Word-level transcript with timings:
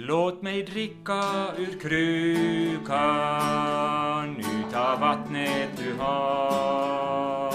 Låt 0.00 0.42
mig 0.42 0.62
dricka 0.62 1.22
ur 1.56 1.80
krukan 1.80 2.86
utav 4.36 5.00
vattnet 5.00 5.68
du 5.76 5.94
har. 5.98 7.50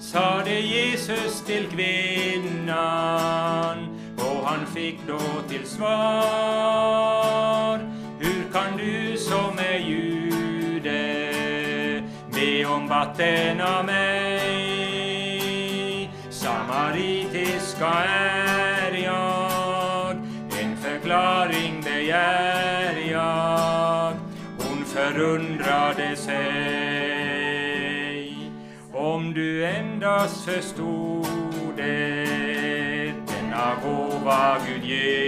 Sade 0.00 0.60
Jesus 0.60 1.44
till 1.46 1.66
kvinnan 1.66 2.78
och 4.16 4.46
han 4.46 4.66
fick 4.66 4.98
då 5.06 5.20
till 5.48 5.66
svar. 5.66 6.18
Hur 8.18 8.52
kan 8.52 8.76
du 8.76 9.16
som 9.16 9.58
är 9.58 9.78
jude 9.78 10.92
be 12.34 12.64
om 12.66 12.88
vatten 12.88 13.60
av 13.60 13.84
mig? 13.84 15.10
Samaritiska 16.30 17.88
är 17.88 18.67
jag 21.18 21.54
ringde 21.54 21.90
begär 21.90 23.10
jag. 23.12 24.12
Hon 24.58 24.84
förundrade 24.84 26.16
sig 26.16 26.38
om 28.92 29.34
du 29.34 29.66
endast 29.66 30.44
förstod 30.44 31.26
det, 31.76 33.12
denna 33.26 33.74
gåva 33.84 34.56
Gud 34.66 34.84
ger. 34.84 35.18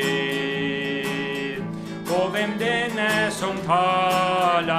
Och 2.09 2.35
vem 2.35 2.51
den 2.59 2.99
är 2.99 3.31
som 3.31 3.57
talar 3.67 4.71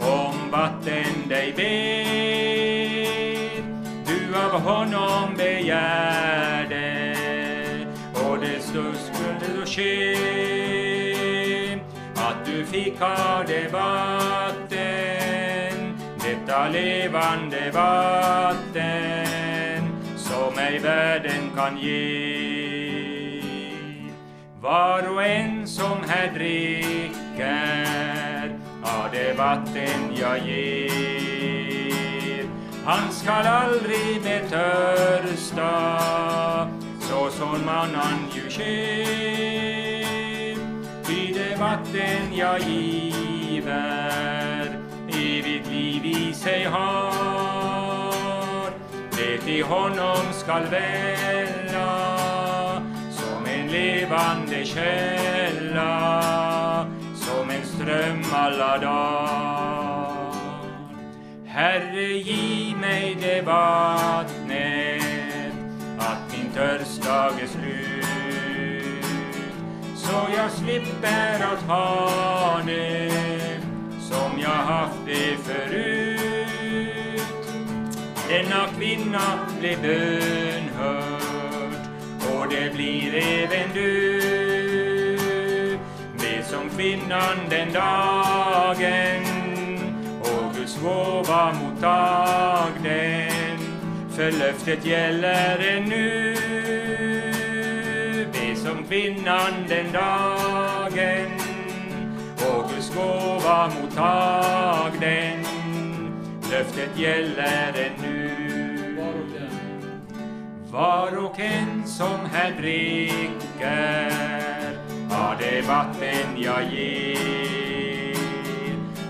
om 0.00 0.50
vatten 0.50 1.28
dig 1.28 1.52
ber. 1.56 2.86
Du 4.06 4.36
av 4.36 4.60
honom 4.60 5.34
begärde 5.36 7.05
Jesus 8.76 9.06
skulle 9.06 9.46
då 9.58 9.66
ske 9.66 10.16
att 12.14 12.46
du 12.46 12.64
fick 12.64 13.00
ha 13.00 13.44
det 13.46 13.72
vatten, 13.72 14.68
detta 16.20 16.68
levande 16.68 17.70
vatten 17.70 18.64
som 20.16 20.58
ej 20.58 20.78
världen 20.78 21.50
kan 21.56 21.78
ge. 21.78 23.42
Var 24.60 25.14
och 25.14 25.22
en 25.22 25.66
som 25.66 25.98
här 26.08 26.32
dricker 26.34 26.98
av 28.82 29.10
det 29.12 29.32
vatten 29.38 30.16
jag 30.20 30.38
ger, 30.38 32.44
han 32.84 33.12
skall 33.12 33.46
aldrig 33.46 34.22
betörsta 34.22 35.36
törsta 35.36 36.75
som 37.30 37.68
annan 37.68 38.28
ju 38.34 38.50
sker. 38.50 39.86
Ty 41.06 41.32
det 41.32 41.56
vatten 41.60 42.36
jag 42.36 42.60
giver 42.60 43.86
evigt 45.08 45.68
liv 45.70 46.04
i 46.04 46.34
sig 46.34 46.64
har, 46.64 47.90
det 49.16 49.48
i 49.50 49.60
honom 49.62 50.32
skall 50.32 50.64
välla 50.64 52.16
som 53.10 53.46
en 53.46 53.68
levande 53.68 54.64
källa, 54.64 55.92
som 57.14 57.50
en 57.50 57.66
ström 57.66 58.22
alla 58.32 58.78
dagar. 58.78 59.56
Herre, 61.46 62.12
giv 62.12 62.76
mig 62.76 63.16
det 63.20 63.42
vatten 63.42 64.45
att 66.56 67.40
är 67.42 67.46
slut, 67.46 69.04
så 69.96 70.28
jag 70.36 70.50
slipper 70.50 71.44
att 71.52 71.62
ha 71.62 72.60
det 72.66 73.10
som 74.00 74.40
jag 74.40 74.48
haft 74.48 74.98
det 75.06 75.36
förut. 75.44 76.16
Denna 78.28 78.66
kvinna 78.78 79.38
blev 79.60 79.82
bönhörd 79.82 81.16
och 82.30 82.46
det 82.50 82.74
blir 82.74 83.14
även 83.14 83.74
du. 83.74 84.22
Med 86.14 86.44
som 86.44 86.70
kvinnan 86.76 87.36
den 87.50 87.72
dagen 87.72 89.24
och 90.20 90.54
Guds 90.54 90.78
gåva 90.82 91.52
mottag 91.52 92.70
den, 92.82 93.58
för 94.10 94.32
löftet 94.32 94.84
gäller 94.84 95.58
ännu. 95.58 96.35
Kvinnan 98.96 99.68
den 99.68 99.92
dagen 99.92 101.30
och 102.36 102.70
Guds 102.70 102.94
gåva 102.94 103.68
mottag 103.68 104.92
den, 105.00 105.44
löftet 106.50 106.98
gäller 106.98 107.90
ännu. 107.90 108.30
Var 110.70 111.24
och 111.24 111.40
en 111.40 111.86
som 111.86 112.26
här 112.32 112.50
dricker 112.60 114.12
av 115.10 115.34
det 115.38 115.60
vatten 115.68 116.36
jag 116.36 116.72
ger, 116.72 118.16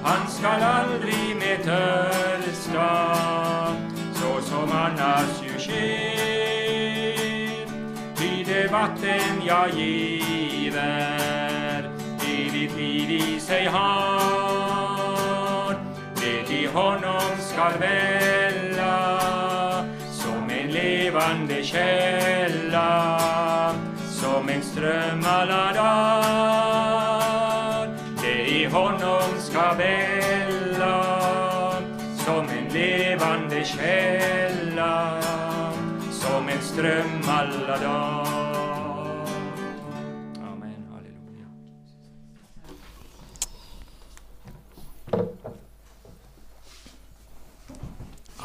han 0.02 0.28
skall 0.28 0.62
aldrig 0.62 1.36
mer 1.36 1.56
törsta, 1.56 3.16
så 4.14 4.40
som 4.40 4.72
annars 4.72 5.42
ju 5.42 5.58
sker. 5.58 6.65
Det 8.56 8.68
vatten 8.72 9.42
jag 9.46 9.70
giver, 9.70 11.10
evigt 12.22 12.76
liv 12.76 13.10
i 13.10 13.40
sig 13.40 13.66
har, 13.66 14.94
det 16.14 16.50
i 16.54 16.66
honom 16.66 17.36
skall 17.38 17.72
välla 17.80 19.10
som 20.10 20.50
en 20.50 20.70
levande 20.70 21.62
källa, 21.62 23.20
som 24.10 24.48
en 24.48 24.62
ström 24.62 25.24
alla 25.26 25.72
dagar. 25.72 26.76
Det 28.22 28.46
i 28.46 28.64
honom 28.64 29.38
skall 29.38 29.76
välla, 29.76 31.04
som 32.16 32.48
en 32.48 32.68
levande 32.72 33.64
källa, 33.64 35.20
som 36.10 36.48
en 36.48 36.60
ström 36.60 37.22
alla 37.28 37.76
dagar. 37.78 38.35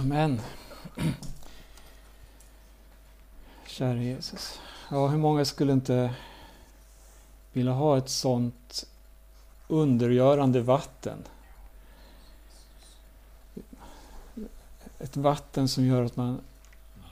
Amen. 0.02 0.42
Kära 3.68 3.98
Jesus. 3.98 4.60
Ja, 4.90 5.08
hur 5.08 5.18
många 5.18 5.46
skulle 5.46 5.74
inte 5.74 6.14
vilja 7.54 7.72
ha 7.72 7.98
ett 7.98 8.10
sånt 8.10 8.86
undergörande 9.68 10.62
vatten? 10.62 11.18
Ett 15.00 15.18
vatten 15.18 15.68
som 15.68 15.86
gör 15.86 16.04
att 16.04 16.16
man 16.16 16.40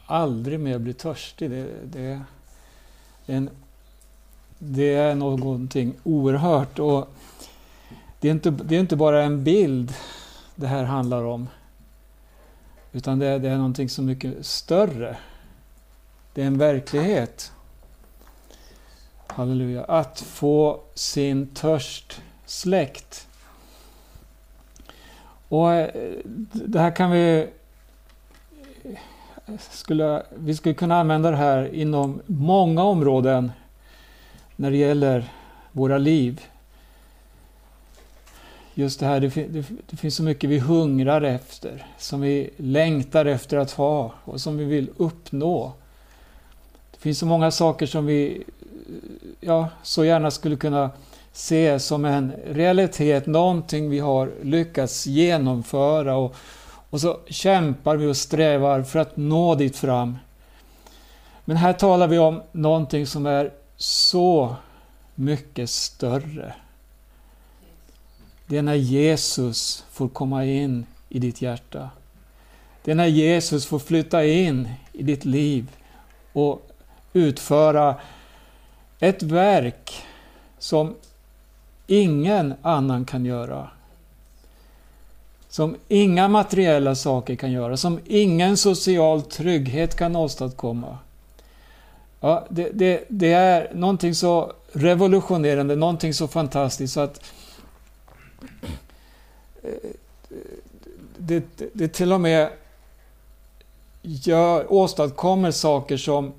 aldrig 0.05 0.59
mer 0.59 0.79
blir 0.79 0.93
törstig. 0.93 1.49
Det, 1.49 1.63
det, 1.63 2.21
det, 3.25 3.33
är, 3.33 3.37
en, 3.37 3.49
det 4.59 4.95
är 4.95 5.15
någonting 5.15 5.93
oerhört. 6.03 6.79
Och 6.79 7.09
det, 8.19 8.27
är 8.27 8.31
inte, 8.31 8.51
det 8.51 8.75
är 8.75 8.79
inte 8.79 8.95
bara 8.95 9.23
en 9.23 9.43
bild 9.43 9.93
det 10.55 10.67
här 10.67 10.83
handlar 10.83 11.23
om. 11.23 11.47
Utan 12.91 13.19
det, 13.19 13.39
det 13.39 13.49
är 13.49 13.57
någonting 13.57 13.89
så 13.89 14.01
mycket 14.01 14.45
större. 14.45 15.17
Det 16.33 16.41
är 16.41 16.47
en 16.47 16.57
verklighet. 16.57 17.51
Halleluja. 19.27 19.83
Att 19.83 20.19
få 20.19 20.79
sin 20.93 21.47
törst 21.47 22.21
släckt. 22.45 23.27
Och 25.49 25.73
eh, 25.73 25.89
det 26.51 26.79
här 26.79 26.95
kan 26.95 27.11
vi... 27.11 27.47
Skulle, 29.59 30.23
vi 30.35 30.55
skulle 30.55 30.75
kunna 30.75 30.99
använda 30.99 31.31
det 31.31 31.37
här 31.37 31.73
inom 31.73 32.21
många 32.25 32.83
områden 32.83 33.51
när 34.55 34.71
det 34.71 34.77
gäller 34.77 35.31
våra 35.71 35.97
liv. 35.97 36.41
Just 38.79 38.99
det 38.99 39.05
här, 39.05 39.19
det, 39.19 39.27
det, 39.27 39.65
det, 39.89 39.97
finns 39.97 40.15
så 40.15 40.23
mycket 40.23 40.49
vi 40.49 40.59
hungrar 40.59 41.21
efter, 41.21 41.85
som 41.97 42.21
vi 42.21 42.49
längtar 42.57 43.25
efter 43.25 43.57
att 43.57 43.71
ha 43.71 44.13
och 44.25 44.41
som 44.41 44.57
vi 44.57 44.65
vill 44.65 44.89
uppnå. 44.97 45.73
Det 46.91 46.97
finns 46.99 47.19
så 47.19 47.25
många 47.25 47.51
saker 47.51 47.85
som 47.85 48.05
vi 48.05 48.43
ja, 49.39 49.69
så 49.83 50.05
gärna 50.05 50.31
skulle 50.31 50.55
kunna 50.55 50.91
se 51.33 51.79
som 51.79 52.05
en 52.05 52.31
realitet, 52.47 53.25
någonting 53.25 53.89
vi 53.89 53.99
har 53.99 54.31
lyckats 54.41 55.07
genomföra 55.07 56.15
och, 56.15 56.35
och 56.89 57.01
så 57.01 57.19
kämpar 57.27 57.95
vi 57.95 58.07
och 58.07 58.17
strävar 58.17 58.83
för 58.83 58.99
att 58.99 59.17
nå 59.17 59.55
dit 59.55 59.77
fram. 59.77 60.17
Men 61.45 61.57
här 61.57 61.73
talar 61.73 62.07
vi 62.07 62.17
om 62.17 62.41
någonting 62.51 63.07
som 63.07 63.25
är 63.25 63.51
så 63.77 64.55
mycket 65.15 65.69
större. 65.69 66.53
Det 68.49 68.57
är 68.57 68.61
när 68.61 68.75
Jesus 68.75 69.85
får 69.91 70.09
komma 70.09 70.45
in 70.45 70.85
i 71.09 71.19
ditt 71.19 71.41
hjärta. 71.41 71.89
Det 72.83 72.91
är 72.91 72.95
när 72.95 73.07
Jesus 73.07 73.65
får 73.65 73.79
flytta 73.79 74.25
in 74.25 74.69
i 74.93 75.03
ditt 75.03 75.25
liv 75.25 75.71
och 76.33 76.69
utföra 77.13 77.95
ett 78.99 79.23
verk 79.23 80.03
som 80.59 80.95
ingen 81.87 82.53
annan 82.61 83.05
kan 83.05 83.25
göra. 83.25 83.69
Som 85.49 85.75
inga 85.87 86.27
materiella 86.27 86.95
saker 86.95 87.35
kan 87.35 87.51
göra, 87.51 87.77
som 87.77 87.99
ingen 88.05 88.57
social 88.57 89.21
trygghet 89.21 89.95
kan 89.95 90.15
åstadkomma. 90.15 90.97
Ja, 92.19 92.45
det, 92.49 92.69
det, 92.73 93.03
det 93.07 93.31
är 93.31 93.73
någonting 93.73 94.15
så 94.15 94.53
revolutionerande, 94.73 95.75
någonting 95.75 96.13
så 96.13 96.27
fantastiskt 96.27 96.93
så 96.93 96.99
att 96.99 97.21
det, 101.17 101.43
det, 101.57 101.69
det 101.73 101.87
till 101.87 102.13
och 102.13 102.21
med 102.21 102.49
gör, 104.01 104.73
åstadkommer 104.73 105.51
saker 105.51 105.97
som 105.97 106.33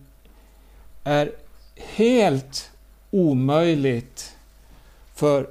är 1.05 1.33
helt 1.77 2.71
omöjligt 3.11 4.37
för 5.15 5.51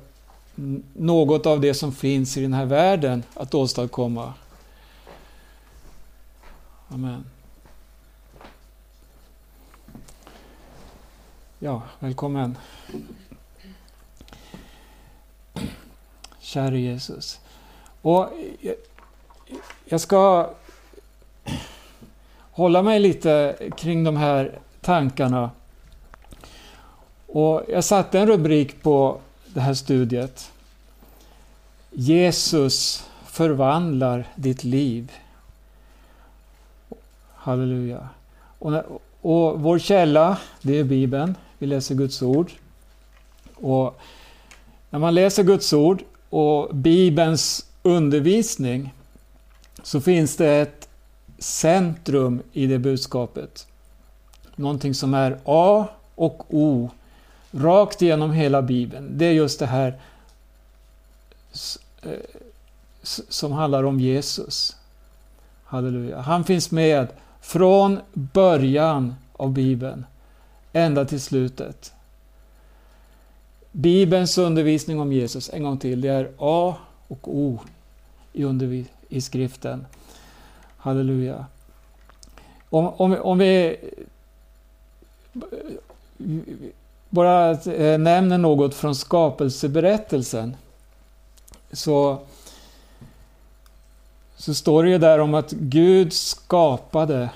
något 0.93 1.45
av 1.45 1.61
det 1.61 1.73
som 1.73 1.91
finns 1.91 2.37
i 2.37 2.41
den 2.41 2.53
här 2.53 2.65
världen 2.65 3.23
att 3.33 3.53
åstadkomma. 3.53 4.33
Amen. 6.87 7.25
Ja, 11.59 11.81
välkommen. 11.99 12.57
Käre 16.49 16.79
Jesus. 16.79 17.39
Och 18.01 18.29
jag 19.85 20.01
ska 20.01 20.49
hålla 22.51 22.81
mig 22.81 22.99
lite 22.99 23.55
kring 23.77 24.03
de 24.03 24.17
här 24.17 24.59
tankarna. 24.81 25.51
Och 27.27 27.63
jag 27.69 27.83
satte 27.83 28.19
en 28.19 28.27
rubrik 28.27 28.83
på 28.83 29.19
det 29.45 29.59
här 29.59 29.73
studiet. 29.73 30.51
Jesus 31.91 33.07
förvandlar 33.25 34.27
ditt 34.35 34.63
liv. 34.63 35.11
Halleluja. 37.35 38.09
Och, 38.59 38.73
och 39.21 39.61
vår 39.61 39.79
källa, 39.79 40.37
det 40.61 40.79
är 40.79 40.83
Bibeln. 40.83 41.35
Vi 41.57 41.67
läser 41.67 41.95
Guds 41.95 42.21
ord. 42.21 42.51
Och 43.55 43.99
när 44.89 44.99
man 44.99 45.15
läser 45.15 45.43
Guds 45.43 45.73
ord 45.73 46.03
och 46.29 46.75
Bibelns 46.75 47.65
undervisning 47.83 48.93
så 49.83 50.01
finns 50.01 50.35
det 50.35 50.49
ett 50.49 50.89
centrum 51.39 52.41
i 52.53 52.65
det 52.65 52.79
budskapet. 52.79 53.67
Någonting 54.55 54.93
som 54.93 55.13
är 55.13 55.39
A 55.45 55.87
och 56.15 56.45
O 56.49 56.89
rakt 57.51 58.01
igenom 58.01 58.31
hela 58.31 58.61
Bibeln. 58.61 59.17
Det 59.17 59.25
är 59.25 59.31
just 59.31 59.59
det 59.59 59.65
här 59.65 59.99
eh, 62.03 62.11
som 63.29 63.51
handlar 63.51 63.83
om 63.83 63.99
Jesus. 63.99 64.75
Halleluja. 65.63 66.21
Han 66.21 66.43
finns 66.43 66.71
med 66.71 67.07
från 67.41 67.99
början 68.13 69.15
av 69.33 69.51
Bibeln 69.51 70.05
ända 70.73 71.05
till 71.05 71.21
slutet. 71.21 71.93
Bibelns 73.71 74.37
undervisning 74.37 74.99
om 74.99 75.13
Jesus, 75.13 75.49
en 75.53 75.63
gång 75.63 75.77
till, 75.77 76.01
det 76.01 76.09
är 76.09 76.31
A 76.37 76.75
och 77.07 77.37
O 77.37 77.59
i, 78.33 78.85
i 79.09 79.21
skriften. 79.21 79.85
Halleluja. 80.77 81.45
Om, 82.69 82.87
om, 82.87 83.17
om 83.21 83.37
vi 83.37 83.77
bara 87.09 87.51
eh, 87.51 87.99
nämner 87.99 88.37
något 88.37 88.75
från 88.75 88.95
skapelseberättelsen 88.95 90.55
så, 91.71 92.19
så 94.35 94.53
står 94.53 94.83
det 94.83 94.89
ju 94.89 94.97
där 94.97 95.19
om 95.19 95.33
att 95.33 95.51
Gud 95.51 96.13
skapade 96.13 97.29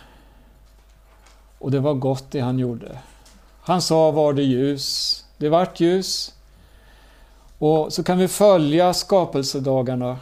och 1.59 1.71
det 1.71 1.80
var 1.80 1.94
gott 1.94 2.31
det 2.31 2.39
han 2.39 2.59
gjorde. 2.59 2.97
Han 3.62 3.81
sa 3.81 4.12
var 4.12 4.33
det 4.33 4.44
ljus, 4.44 5.22
det 5.44 5.50
vart 5.50 5.80
ljus. 5.80 6.34
Och 7.57 7.94
så 7.94 8.04
kan 8.04 8.18
vi 8.18 8.28
följa 8.28 8.94
skapelsedagarna. 8.94 10.18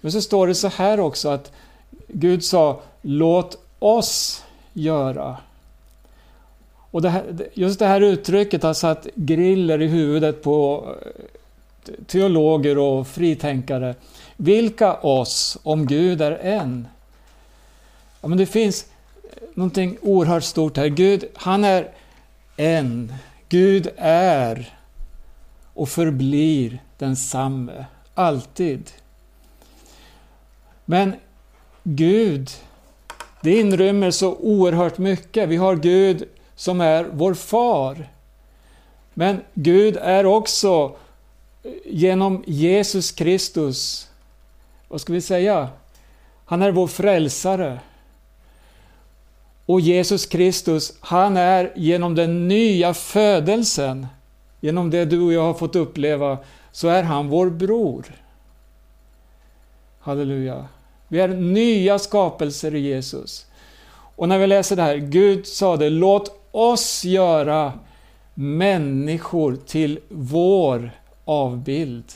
Men 0.00 0.12
så 0.12 0.20
står 0.20 0.46
det 0.46 0.54
så 0.54 0.68
här 0.68 1.00
också 1.00 1.28
att 1.28 1.52
Gud 2.08 2.44
sa 2.44 2.80
låt 3.02 3.58
oss 3.78 4.44
göra. 4.72 5.36
Och 6.90 7.02
det 7.02 7.08
här, 7.08 7.48
just 7.54 7.78
det 7.78 7.86
här 7.86 8.00
uttrycket 8.00 8.62
har 8.62 8.74
satt 8.74 9.06
griller 9.14 9.82
i 9.82 9.86
huvudet 9.86 10.42
på 10.42 10.86
eh, 11.02 11.92
teologer 12.06 12.78
och 12.78 13.06
fritänkare. 13.06 13.94
Vilka 14.36 14.94
oss, 14.94 15.58
om 15.62 15.86
Gud 15.86 16.20
är 16.20 16.32
en? 16.32 16.88
Ja, 18.20 18.28
men 18.28 18.38
det 18.38 18.46
finns 18.46 18.86
någonting 19.54 19.98
oerhört 20.02 20.44
stort 20.44 20.76
här. 20.76 20.86
Gud, 20.86 21.24
han 21.34 21.64
är 21.64 21.88
en. 22.56 23.14
Gud 23.48 23.88
är 23.96 24.78
och 25.74 25.88
förblir 25.88 26.82
densamme, 26.98 27.86
alltid. 28.14 28.90
Men 30.84 31.14
Gud, 31.82 32.50
det 33.40 33.60
inrymmer 33.60 34.10
så 34.10 34.34
oerhört 34.34 34.98
mycket. 34.98 35.48
Vi 35.48 35.56
har 35.56 35.76
Gud 35.76 36.28
som 36.54 36.80
är 36.80 37.04
vår 37.04 37.34
far. 37.34 38.08
Men 39.14 39.40
Gud 39.54 39.96
är 39.96 40.26
också 40.26 40.96
eh, 41.62 41.72
genom 41.84 42.44
Jesus 42.46 43.12
Kristus, 43.12 44.08
vad 44.88 45.00
ska 45.00 45.12
vi 45.12 45.20
säga? 45.20 45.68
Han 46.44 46.62
är 46.62 46.70
vår 46.70 46.86
frälsare. 46.86 47.80
Och 49.66 49.80
Jesus 49.80 50.26
Kristus, 50.26 50.92
han 51.00 51.36
är 51.36 51.72
genom 51.76 52.14
den 52.14 52.48
nya 52.48 52.94
födelsen, 52.94 54.06
genom 54.60 54.90
det 54.90 55.04
du 55.04 55.20
och 55.20 55.32
jag 55.32 55.42
har 55.42 55.54
fått 55.54 55.76
uppleva, 55.76 56.38
så 56.72 56.88
är 56.88 57.02
han 57.02 57.28
vår 57.28 57.50
bror. 57.50 58.06
Halleluja. 60.00 60.66
Vi 61.08 61.20
är 61.20 61.28
nya 61.28 61.98
skapelser 61.98 62.74
i 62.74 62.80
Jesus. 62.80 63.46
Och 64.16 64.28
när 64.28 64.38
vi 64.38 64.46
läser 64.46 64.76
det 64.76 64.82
här, 64.82 64.96
Gud 64.96 65.46
sade, 65.46 65.90
låt 65.90 66.40
oss 66.50 67.04
göra 67.04 67.72
människor 68.34 69.56
till 69.66 69.98
vår 70.08 70.90
avbild. 71.24 72.12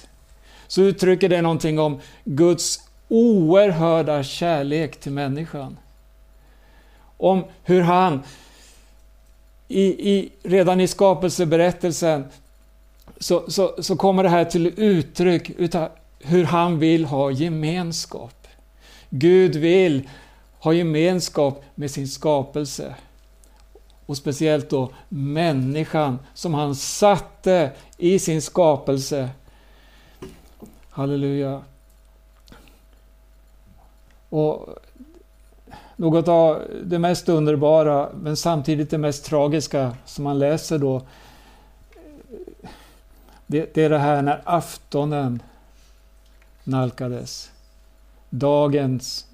Så 0.66 0.82
uttrycker 0.82 1.28
det 1.28 1.42
någonting 1.42 1.78
om 1.78 2.00
Guds 2.24 2.80
oerhörda 3.08 4.22
kärlek 4.22 5.00
till 5.00 5.12
människan. 5.12 5.76
Om 7.20 7.44
hur 7.64 7.82
han 7.82 8.22
i, 9.68 10.10
i, 10.10 10.32
redan 10.42 10.80
i 10.80 10.86
skapelseberättelsen 10.86 12.24
så, 13.18 13.50
så, 13.50 13.74
så 13.78 13.96
kommer 13.96 14.22
det 14.22 14.28
här 14.28 14.44
till 14.44 14.72
uttryck 14.76 15.50
utav 15.50 15.88
hur 16.18 16.44
han 16.44 16.78
vill 16.78 17.04
ha 17.04 17.30
gemenskap. 17.30 18.46
Gud 19.10 19.56
vill 19.56 20.08
ha 20.58 20.72
gemenskap 20.72 21.64
med 21.74 21.90
sin 21.90 22.08
skapelse. 22.08 22.94
Och 24.06 24.16
speciellt 24.16 24.70
då 24.70 24.92
människan 25.08 26.18
som 26.34 26.54
han 26.54 26.74
satte 26.74 27.70
i 27.96 28.18
sin 28.18 28.42
skapelse. 28.42 29.30
Halleluja. 30.90 31.62
Och 34.28 34.68
något 36.00 36.28
av 36.28 36.62
det 36.84 36.98
mest 36.98 37.28
underbara, 37.28 38.08
men 38.22 38.36
samtidigt 38.36 38.90
det 38.90 38.98
mest 38.98 39.24
tragiska 39.24 39.96
som 40.04 40.24
man 40.24 40.38
läser 40.38 40.78
då, 40.78 41.02
det, 43.46 43.74
det 43.74 43.84
är 43.84 43.90
det 43.90 43.98
här 43.98 44.22
när 44.22 44.42
aftonen 44.44 45.42
nalkades. 46.64 47.50
Dagens 48.30 49.26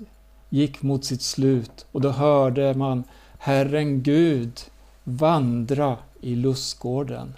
gick 0.48 0.82
mot 0.82 1.04
sitt 1.04 1.22
slut 1.22 1.86
och 1.92 2.00
då 2.00 2.10
hörde 2.10 2.74
man 2.74 3.04
Herren 3.38 4.02
Gud 4.02 4.60
vandra 5.04 5.96
i 6.20 6.34
lustgården. 6.34 7.34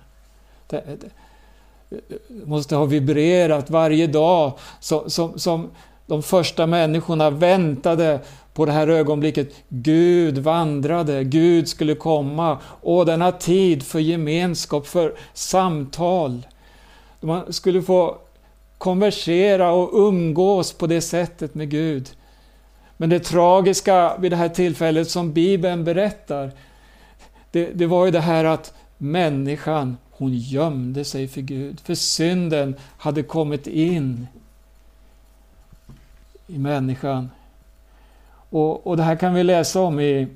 Det, 0.66 0.84
det, 1.00 1.10
måste 2.46 2.76
ha 2.76 2.84
vibrerat 2.84 3.70
varje 3.70 4.06
dag 4.06 4.52
som, 4.80 5.10
som, 5.10 5.38
som 5.38 5.70
de 6.06 6.22
första 6.22 6.66
människorna 6.66 7.30
väntade 7.30 8.20
på 8.58 8.66
det 8.66 8.72
här 8.72 8.88
ögonblicket. 8.88 9.54
Gud 9.68 10.38
vandrade, 10.38 11.24
Gud 11.24 11.68
skulle 11.68 11.94
komma 11.94 12.58
och 12.64 13.06
denna 13.06 13.32
tid 13.32 13.82
för 13.82 13.98
gemenskap, 13.98 14.86
för 14.86 15.14
samtal. 15.34 16.46
Man 17.20 17.52
skulle 17.52 17.82
få 17.82 18.18
konversera 18.78 19.72
och 19.72 20.08
umgås 20.08 20.72
på 20.72 20.86
det 20.86 21.00
sättet 21.00 21.54
med 21.54 21.70
Gud. 21.70 22.08
Men 22.96 23.10
det 23.10 23.20
tragiska 23.20 24.16
vid 24.18 24.32
det 24.32 24.36
här 24.36 24.48
tillfället 24.48 25.10
som 25.10 25.32
Bibeln 25.32 25.84
berättar, 25.84 26.50
det, 27.50 27.70
det 27.74 27.86
var 27.86 28.04
ju 28.04 28.10
det 28.10 28.20
här 28.20 28.44
att 28.44 28.74
människan, 28.96 29.96
hon 30.10 30.34
gömde 30.34 31.04
sig 31.04 31.28
för 31.28 31.40
Gud. 31.40 31.80
För 31.80 31.94
synden 31.94 32.74
hade 32.98 33.22
kommit 33.22 33.66
in 33.66 34.26
i 36.46 36.58
människan. 36.58 37.30
Och, 38.50 38.86
och 38.86 38.96
det 38.96 39.02
här 39.02 39.16
kan 39.16 39.34
vi 39.34 39.44
läsa 39.44 39.80
om 39.80 40.00
i 40.00 40.28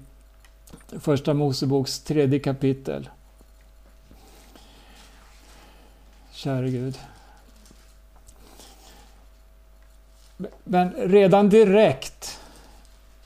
Första 1.01 1.35
Moseboks 1.35 2.01
tredje 2.01 2.39
kapitel. 2.39 3.09
Käre 6.33 6.71
Gud. 6.71 6.99
Men 10.65 10.93
redan 10.93 11.49
direkt 11.49 12.41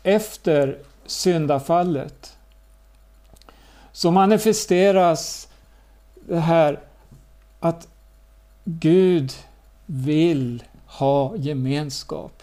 efter 0.02 0.78
syndafallet 1.06 2.36
så 3.92 4.10
manifesteras 4.10 5.48
det 6.14 6.38
här 6.38 6.80
att 7.60 7.88
Gud 8.64 9.32
vill 9.86 10.64
ha 10.86 11.36
gemenskap. 11.36 12.35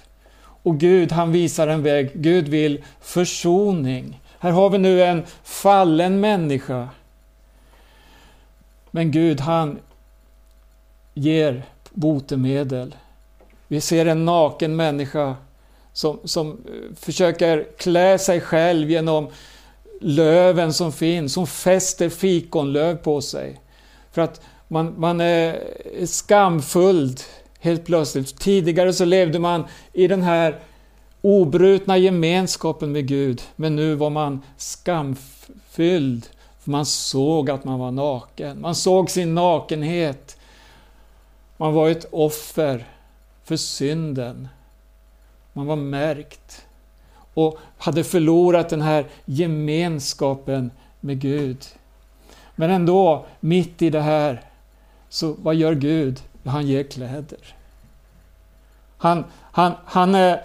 Och 0.64 0.80
Gud 0.80 1.12
han 1.12 1.32
visar 1.32 1.68
en 1.68 1.84
väg. 1.84 2.12
Gud 2.14 2.48
vill 2.48 2.84
försoning. 3.02 4.20
Här 4.40 4.52
har 4.52 4.70
vi 4.70 4.78
nu 4.78 5.04
en 5.04 5.24
fallen 5.44 6.20
människa. 6.20 6.90
Men 8.92 9.12
Gud 9.12 9.40
han 9.40 9.80
ger 11.14 11.64
botemedel. 11.92 12.96
Vi 13.68 13.82
ser 13.82 14.06
en 14.06 14.26
naken 14.26 14.76
människa 14.76 15.36
som, 15.94 16.20
som 16.24 16.52
eh, 16.52 16.96
försöker 16.96 17.66
klä 17.78 18.18
sig 18.18 18.42
själv 18.42 18.90
genom 18.90 19.28
löven 20.02 20.74
som 20.74 20.92
finns. 20.92 21.36
Hon 21.36 21.48
fäster 21.48 22.10
fikonlöv 22.10 22.96
på 22.96 23.22
sig. 23.22 23.60
För 24.12 24.22
att 24.22 24.42
man, 24.68 24.94
man 24.98 25.22
är 25.22 25.60
skamfull 26.06 27.16
helt 27.64 27.86
plötsligt. 27.86 28.40
Tidigare 28.40 28.94
så 28.94 29.06
levde 29.06 29.40
man 29.40 29.66
i 29.94 30.08
den 30.08 30.22
här 30.22 30.60
obrutna 31.22 31.98
gemenskapen 31.98 32.92
med 32.92 33.08
Gud, 33.08 33.42
men 33.56 33.76
nu 33.76 33.96
var 33.96 34.10
man 34.10 34.42
skamfylld. 34.58 36.28
För 36.60 36.72
man 36.72 36.86
såg 36.86 37.50
att 37.50 37.64
man 37.64 37.80
var 37.80 37.92
naken. 37.92 38.62
Man 38.62 38.76
såg 38.76 39.10
sin 39.10 39.36
nakenhet. 39.36 40.38
Man 41.58 41.74
var 41.74 41.90
ett 41.90 42.06
offer 42.12 42.88
för 43.44 43.58
synden. 43.58 44.48
Man 45.54 45.66
var 45.66 45.76
märkt 45.76 46.66
och 47.34 47.60
hade 47.78 48.04
förlorat 48.04 48.70
den 48.70 48.82
här 48.82 49.06
gemenskapen 49.26 50.72
med 51.00 51.20
Gud. 51.20 51.66
Men 52.56 52.72
ändå, 52.72 53.26
mitt 53.40 53.82
i 53.82 53.90
det 53.90 54.02
här, 54.02 54.42
så 55.10 55.36
vad 55.40 55.56
gör 55.56 55.76
Gud? 55.76 56.22
Han 56.46 56.68
ger 56.68 56.84
kläder. 56.84 57.56
Han, 58.98 59.26
han, 59.52 59.74
han 59.86 60.16
är... 60.16 60.44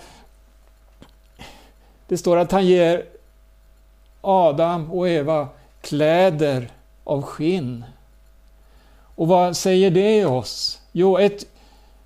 Det 2.07 2.19
står 2.19 2.37
att 2.37 2.53
han 2.53 2.67
ger 2.67 3.05
Adam 4.21 4.91
och 4.91 5.09
Eva 5.09 5.49
kläder 5.81 6.71
av 7.05 7.23
skinn. 7.23 7.85
Och 9.15 9.29
vad 9.29 9.57
säger 9.57 9.91
det 9.91 10.25
oss? 10.25 10.81
Jo, 10.93 11.19
ett, 11.19 11.47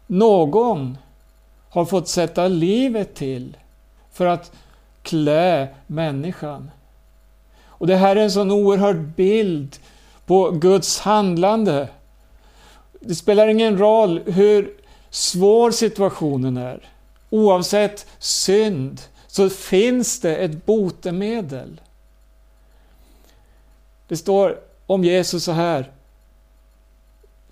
någon 0.07 0.99
har 1.71 1.85
fått 1.85 2.09
sätta 2.09 2.49
livet 2.49 3.15
till 3.15 3.57
för 4.13 4.27
att 4.27 4.53
klä 5.03 5.69
människan. 5.87 6.71
Och 7.65 7.87
det 7.87 7.97
här 7.97 8.17
är 8.17 8.21
en 8.21 8.31
sån 8.31 8.51
oerhörd 8.51 8.97
bild 8.97 9.79
på 10.27 10.51
Guds 10.51 11.01
handlande. 11.01 11.89
Det 13.05 13.15
spelar 13.15 13.49
ingen 13.49 13.79
roll 13.79 14.23
hur 14.27 14.75
svår 15.11 15.71
situationen 15.71 16.57
är. 16.57 16.91
Oavsett 17.31 18.07
synd 18.19 19.01
så 19.27 19.51
finns 19.51 20.21
det 20.21 20.37
ett 20.37 20.67
botemedel. 20.67 21.81
Det 24.09 24.17
står 24.17 24.61
om 24.87 25.05
Jesus 25.05 25.45
så 25.45 25.53
här. 25.53 25.93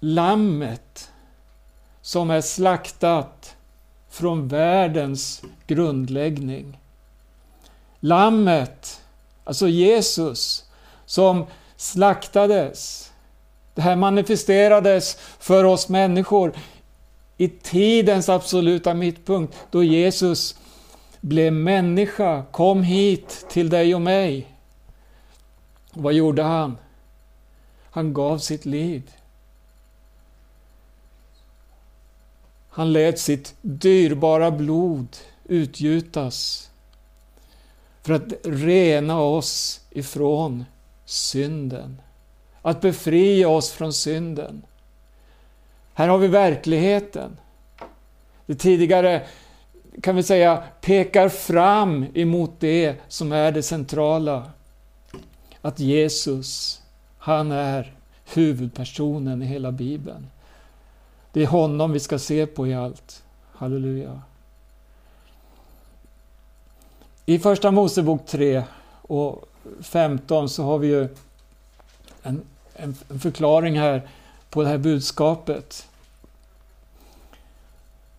Lammet 0.00 1.10
som 2.02 2.30
är 2.30 2.40
slaktat 2.40 3.56
från 4.10 4.48
världens 4.48 5.42
grundläggning. 5.66 6.78
Lammet, 8.00 9.02
alltså 9.44 9.68
Jesus, 9.68 10.64
som 11.06 11.46
slaktades. 11.76 13.09
Det 13.74 13.82
här 13.82 13.96
manifesterades 13.96 15.16
för 15.38 15.64
oss 15.64 15.88
människor 15.88 16.52
i 17.36 17.48
tidens 17.48 18.28
absoluta 18.28 18.94
mittpunkt, 18.94 19.56
då 19.70 19.84
Jesus 19.84 20.58
blev 21.20 21.52
människa, 21.52 22.44
kom 22.50 22.82
hit 22.82 23.46
till 23.50 23.70
dig 23.70 23.94
och 23.94 24.00
mig. 24.00 24.46
Vad 25.92 26.12
gjorde 26.12 26.42
han? 26.42 26.76
Han 27.90 28.14
gav 28.14 28.38
sitt 28.38 28.64
liv. 28.64 29.10
Han 32.68 32.92
lät 32.92 33.18
sitt 33.18 33.54
dyrbara 33.62 34.50
blod 34.50 35.16
utgjutas 35.44 36.70
för 38.02 38.12
att 38.12 38.32
rena 38.44 39.20
oss 39.20 39.80
ifrån 39.90 40.64
synden. 41.04 42.00
Att 42.62 42.80
befria 42.80 43.48
oss 43.48 43.70
från 43.70 43.92
synden. 43.92 44.62
Här 45.94 46.08
har 46.08 46.18
vi 46.18 46.28
verkligheten. 46.28 47.36
Det 48.46 48.54
tidigare 48.54 49.26
kan 50.02 50.16
vi 50.16 50.22
säga 50.22 50.62
pekar 50.80 51.28
fram 51.28 52.06
emot 52.14 52.50
det 52.58 52.96
som 53.08 53.32
är 53.32 53.52
det 53.52 53.62
centrala. 53.62 54.50
Att 55.62 55.78
Jesus, 55.80 56.80
han 57.18 57.52
är 57.52 57.94
huvudpersonen 58.34 59.42
i 59.42 59.46
hela 59.46 59.72
Bibeln. 59.72 60.26
Det 61.32 61.42
är 61.42 61.46
honom 61.46 61.92
vi 61.92 62.00
ska 62.00 62.18
se 62.18 62.46
på 62.46 62.66
i 62.66 62.74
allt. 62.74 63.22
Halleluja. 63.52 64.22
I 67.26 67.38
Första 67.38 67.70
Mosebok 67.70 68.26
3 68.26 68.62
och 69.02 69.44
15 69.80 70.48
så 70.48 70.62
har 70.62 70.78
vi 70.78 70.88
ju 70.88 71.08
en, 72.22 72.42
en, 72.74 72.96
en 73.08 73.20
förklaring 73.20 73.78
här 73.78 74.08
på 74.50 74.62
det 74.62 74.68
här 74.68 74.78
budskapet. 74.78 75.88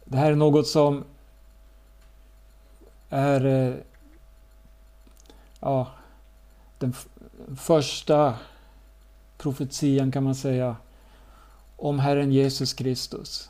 Det 0.05 0.17
här 0.17 0.31
är 0.31 0.35
något 0.35 0.67
som 0.67 1.03
är 3.09 3.45
eh, 3.45 3.73
ja, 5.59 5.87
den 6.77 6.93
första 7.57 8.35
profetian 9.37 10.11
kan 10.11 10.23
man 10.23 10.35
säga 10.35 10.75
om 11.77 11.99
Herren 11.99 12.31
Jesus 12.31 12.73
Kristus. 12.73 13.49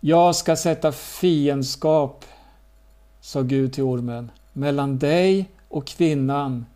Jag 0.00 0.36
ska 0.36 0.56
sätta 0.56 0.92
fiendskap, 0.92 2.24
sa 3.20 3.42
Gud 3.42 3.72
till 3.72 3.82
ormen, 3.82 4.30
mellan 4.52 4.98
dig 4.98 5.50
och 5.68 5.86
kvinnan, 5.86 6.66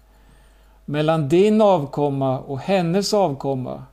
mellan 0.85 1.29
din 1.29 1.61
avkomma 1.61 2.39
och 2.39 2.59
hennes 2.59 3.15
avkomma. 3.15 3.85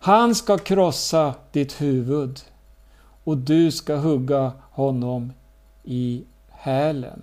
Han 0.00 0.34
ska 0.34 0.58
krossa 0.58 1.34
ditt 1.52 1.80
huvud 1.80 2.40
och 3.24 3.36
du 3.36 3.72
ska 3.72 3.96
hugga 3.96 4.52
honom 4.70 5.32
i 5.84 6.24
hälen. 6.50 7.22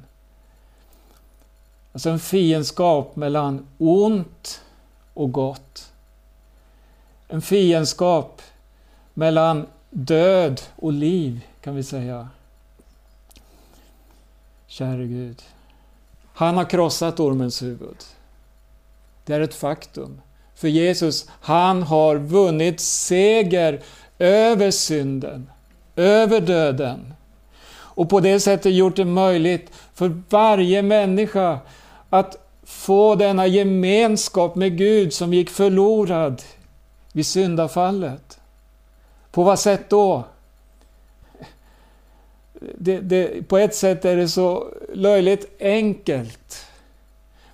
Alltså 1.94 2.10
en 2.10 2.20
fiendskap 2.20 3.16
mellan 3.16 3.68
ont 3.78 4.62
och 5.14 5.32
gott. 5.32 5.92
En 7.28 7.42
fiendskap 7.42 8.42
mellan 9.14 9.66
död 9.90 10.62
och 10.76 10.94
liv, 10.94 11.46
kan 11.62 11.76
vi 11.76 11.84
säga. 11.84 12.30
Käre 14.68 15.08
Gud. 15.08 15.44
Han 16.34 16.58
har 16.58 16.66
krossat 16.66 17.20
ormens 17.20 17.62
huvud. 17.62 17.98
Det 19.28 19.36
är 19.36 19.42
ett 19.42 19.54
faktum. 19.54 20.22
För 20.56 20.68
Jesus, 20.68 21.30
han 21.42 21.84
har 21.84 22.16
vunnit 22.16 22.80
seger 22.80 23.82
över 24.20 24.72
synden, 24.72 25.50
över 25.96 26.42
döden. 26.42 27.14
och 27.70 28.10
på 28.10 28.20
det 28.20 28.40
sättet 28.40 28.74
gjort 28.74 28.96
det 28.96 29.06
möjligt 29.06 29.72
för 29.94 30.22
varje 30.30 30.82
människa 30.82 31.60
att 32.10 32.38
få 32.64 33.16
denna 33.16 33.48
gemenskap 33.48 34.56
med 34.56 34.78
Gud 34.78 35.14
som 35.14 35.34
gick 35.34 35.50
förlorad 35.50 36.42
vid 37.12 37.26
syndafallet. 37.26 38.40
På 39.32 39.44
vad 39.44 39.60
sätt 39.60 39.90
då? 39.90 40.24
Det, 42.78 43.00
det, 43.00 43.48
på 43.48 43.58
ett 43.58 43.76
sätt 43.76 44.06
är 44.06 44.16
det 44.16 44.30
så 44.30 44.68
löjligt 44.94 45.62
enkelt. 45.62 46.67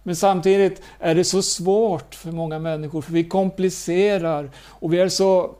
Men 0.03 0.15
samtidigt 0.15 0.81
är 0.99 1.15
det 1.15 1.23
så 1.23 1.41
svårt 1.41 2.15
för 2.15 2.31
många 2.31 2.59
människor, 2.59 3.01
för 3.01 3.13
vi 3.13 3.23
komplicerar 3.23 4.51
och 4.67 4.93
vi 4.93 4.99
är 4.99 5.09
så 5.09 5.55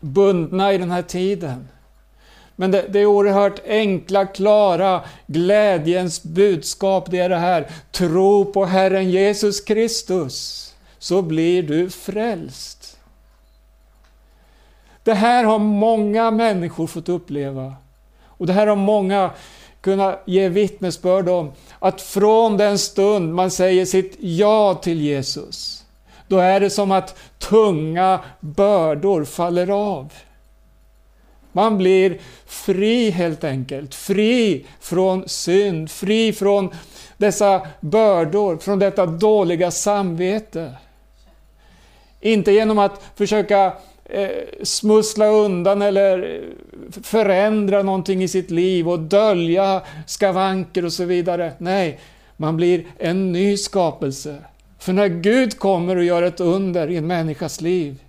bundna 0.00 0.72
i 0.72 0.78
den 0.78 0.90
här 0.90 1.02
tiden. 1.02 1.68
Men 2.56 2.70
det, 2.70 2.86
det 2.88 2.98
är 2.98 3.06
oerhört 3.06 3.60
enkla, 3.66 4.26
klara, 4.26 5.04
glädjens 5.26 6.22
budskap, 6.22 7.10
det 7.10 7.18
är 7.18 7.28
det 7.28 7.36
här. 7.36 7.70
Tro 7.90 8.44
på 8.52 8.64
Herren 8.64 9.10
Jesus 9.10 9.60
Kristus, 9.60 10.74
så 10.98 11.22
blir 11.22 11.62
du 11.62 11.90
frälst. 11.90 12.98
Det 15.02 15.14
här 15.14 15.44
har 15.44 15.58
många 15.58 16.30
människor 16.30 16.86
fått 16.86 17.08
uppleva. 17.08 17.74
Och 18.24 18.46
det 18.46 18.52
här 18.52 18.66
har 18.66 18.76
många 18.76 19.30
kunnat 19.80 20.22
ge 20.26 20.48
vittnesbörd 20.48 21.28
om. 21.28 21.52
Att 21.84 22.00
från 22.00 22.56
den 22.56 22.78
stund 22.78 23.34
man 23.34 23.50
säger 23.50 23.84
sitt 23.84 24.16
ja 24.20 24.74
till 24.74 25.00
Jesus, 25.00 25.84
då 26.28 26.38
är 26.38 26.60
det 26.60 26.70
som 26.70 26.90
att 26.92 27.16
tunga 27.38 28.20
bördor 28.40 29.24
faller 29.24 29.70
av. 29.70 30.12
Man 31.52 31.78
blir 31.78 32.20
fri 32.46 33.10
helt 33.10 33.44
enkelt. 33.44 33.94
Fri 33.94 34.66
från 34.80 35.28
synd, 35.28 35.90
fri 35.90 36.32
från 36.32 36.74
dessa 37.16 37.66
bördor, 37.80 38.56
från 38.56 38.78
detta 38.78 39.06
dåliga 39.06 39.70
samvete. 39.70 40.72
Inte 42.20 42.52
genom 42.52 42.78
att 42.78 43.02
försöka 43.16 43.72
Eh, 44.04 44.30
smussla 44.62 45.26
undan 45.26 45.82
eller 45.82 46.44
förändra 47.02 47.82
någonting 47.82 48.22
i 48.22 48.28
sitt 48.28 48.50
liv 48.50 48.88
och 48.88 48.98
dölja 48.98 49.82
skavanker 50.06 50.84
och 50.84 50.92
så 50.92 51.04
vidare. 51.04 51.52
Nej, 51.58 52.00
man 52.36 52.56
blir 52.56 52.86
en 52.98 53.32
ny 53.32 53.56
skapelse. 53.56 54.36
För 54.78 54.92
när 54.92 55.08
Gud 55.08 55.58
kommer 55.58 55.96
och 55.96 56.04
gör 56.04 56.22
ett 56.22 56.40
under 56.40 56.90
i 56.90 56.96
en 56.96 57.06
människas 57.06 57.60
liv, 57.60 58.02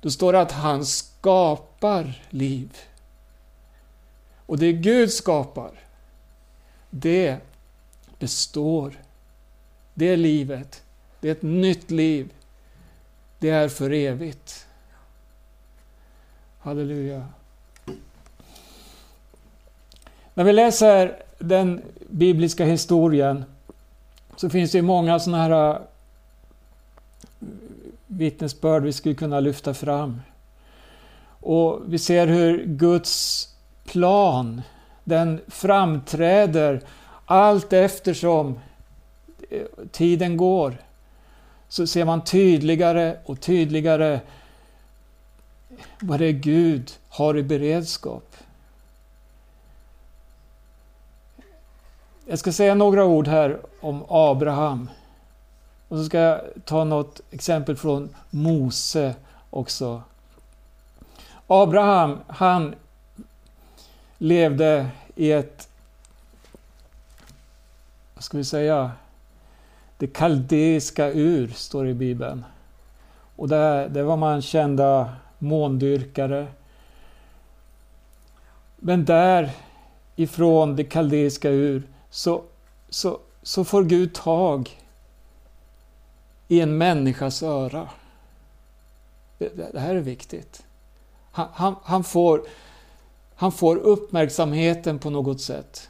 då 0.00 0.10
står 0.10 0.32
det 0.32 0.40
att 0.40 0.52
han 0.52 0.86
skapar 0.86 2.22
liv. 2.30 2.76
Och 4.46 4.58
det 4.58 4.72
Gud 4.72 5.12
skapar, 5.12 5.70
det 6.90 7.36
består. 8.18 8.92
Det 9.94 10.08
är 10.08 10.16
livet. 10.16 10.82
Det 11.20 11.28
är 11.28 11.32
ett 11.32 11.42
nytt 11.42 11.90
liv. 11.90 12.32
Det 13.38 13.50
är 13.50 13.68
för 13.68 13.90
evigt. 13.90 14.67
Halleluja. 16.60 17.24
När 20.34 20.44
vi 20.44 20.52
läser 20.52 21.22
den 21.38 21.82
bibliska 22.10 22.64
historien 22.64 23.44
så 24.36 24.50
finns 24.50 24.72
det 24.72 24.82
många 24.82 25.18
sådana 25.18 25.42
här 25.42 25.70
eh, 25.70 25.80
vittnesbörd 28.06 28.82
vi 28.82 28.92
skulle 28.92 29.14
kunna 29.14 29.40
lyfta 29.40 29.74
fram. 29.74 30.20
Och 31.40 31.80
vi 31.86 31.98
ser 31.98 32.26
hur 32.26 32.64
Guds 32.64 33.48
plan, 33.84 34.62
den 35.04 35.40
framträder 35.48 36.80
allt 37.24 37.72
eftersom 37.72 38.58
eh, 39.50 39.62
tiden 39.92 40.36
går. 40.36 40.76
Så 41.68 41.86
ser 41.86 42.04
man 42.04 42.24
tydligare 42.24 43.16
och 43.24 43.40
tydligare 43.40 44.20
vad 46.00 46.18
det 46.18 46.26
är 46.26 46.32
Gud 46.32 46.92
har 47.08 47.36
i 47.36 47.42
beredskap. 47.42 48.36
Jag 52.26 52.38
ska 52.38 52.52
säga 52.52 52.74
några 52.74 53.04
ord 53.04 53.28
här 53.28 53.60
om 53.80 54.04
Abraham. 54.08 54.90
Och 55.88 55.98
så 55.98 56.04
ska 56.04 56.18
jag 56.18 56.40
ta 56.64 56.84
något 56.84 57.20
exempel 57.30 57.76
från 57.76 58.14
Mose 58.30 59.14
också. 59.50 60.02
Abraham, 61.46 62.18
han 62.26 62.74
levde 64.18 64.88
i 65.14 65.32
ett, 65.32 65.68
vad 68.14 68.24
ska 68.24 68.36
vi 68.36 68.44
säga, 68.44 68.92
det 69.98 70.06
kaldeiska 70.06 71.10
ur, 71.10 71.48
står 71.48 71.84
det 71.84 71.90
i 71.90 71.94
Bibeln. 71.94 72.44
Och 73.36 73.48
där, 73.48 73.88
där 73.88 74.02
var 74.02 74.16
man 74.16 74.42
kända 74.42 75.12
måndyrkare. 75.38 76.46
Men 78.76 79.04
där 79.04 79.50
ifrån 80.16 80.76
det 80.76 80.84
kaldeiska 80.84 81.50
ur 81.50 81.82
så, 82.10 82.42
så, 82.88 83.18
så 83.42 83.64
får 83.64 83.84
Gud 83.84 84.14
tag 84.14 84.78
i 86.48 86.60
en 86.60 86.78
människas 86.78 87.42
öra. 87.42 87.88
Det, 89.38 89.72
det 89.72 89.80
här 89.80 89.94
är 89.94 90.00
viktigt. 90.00 90.62
Han, 91.30 91.48
han, 91.52 91.74
han, 91.82 92.04
får, 92.04 92.42
han 93.34 93.52
får 93.52 93.76
uppmärksamheten 93.76 94.98
på 94.98 95.10
något 95.10 95.40
sätt. 95.40 95.88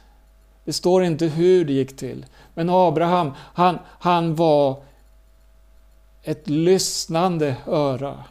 Det 0.65 0.73
står 0.73 1.03
inte 1.03 1.25
hur 1.25 1.65
det 1.65 1.73
gick 1.73 1.97
till. 1.97 2.25
Men 2.53 2.69
Abraham, 2.69 3.31
han, 3.53 3.79
han 3.85 4.35
var 4.35 4.83
ett 6.23 6.49
lyssnande 6.49 7.55
öra. 7.67 8.23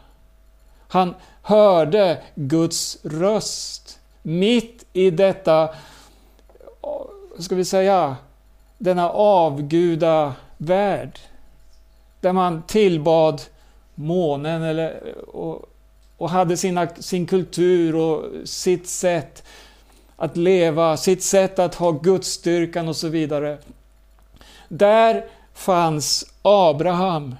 Han 0.89 1.15
hörde 1.43 2.23
Guds 2.35 2.99
röst 3.05 3.99
mitt 4.23 4.85
i 4.93 5.11
detta, 5.11 5.69
ska 7.39 7.55
vi 7.55 7.65
säga, 7.65 8.17
denna 8.79 9.11
avguda 9.11 10.35
värld. 10.57 11.19
Där 12.21 12.33
man 12.33 12.63
tillbad 12.63 13.43
månen 13.95 14.63
eller, 14.63 15.15
och, 15.29 15.63
och 16.17 16.31
hade 16.31 16.57
sina, 16.57 16.89
sin 16.89 17.27
kultur 17.27 17.97
och 17.97 18.25
sitt 18.45 18.89
sätt 18.89 19.43
att 20.17 20.37
leva, 20.37 20.97
sitt 20.97 21.23
sätt 21.23 21.59
att 21.59 21.75
ha 21.75 21.91
Gudsstyrkan 21.91 22.89
och 22.89 22.97
så 22.97 23.09
vidare. 23.09 23.59
Där 24.69 25.25
fanns 25.55 26.25
Abraham 26.43 27.35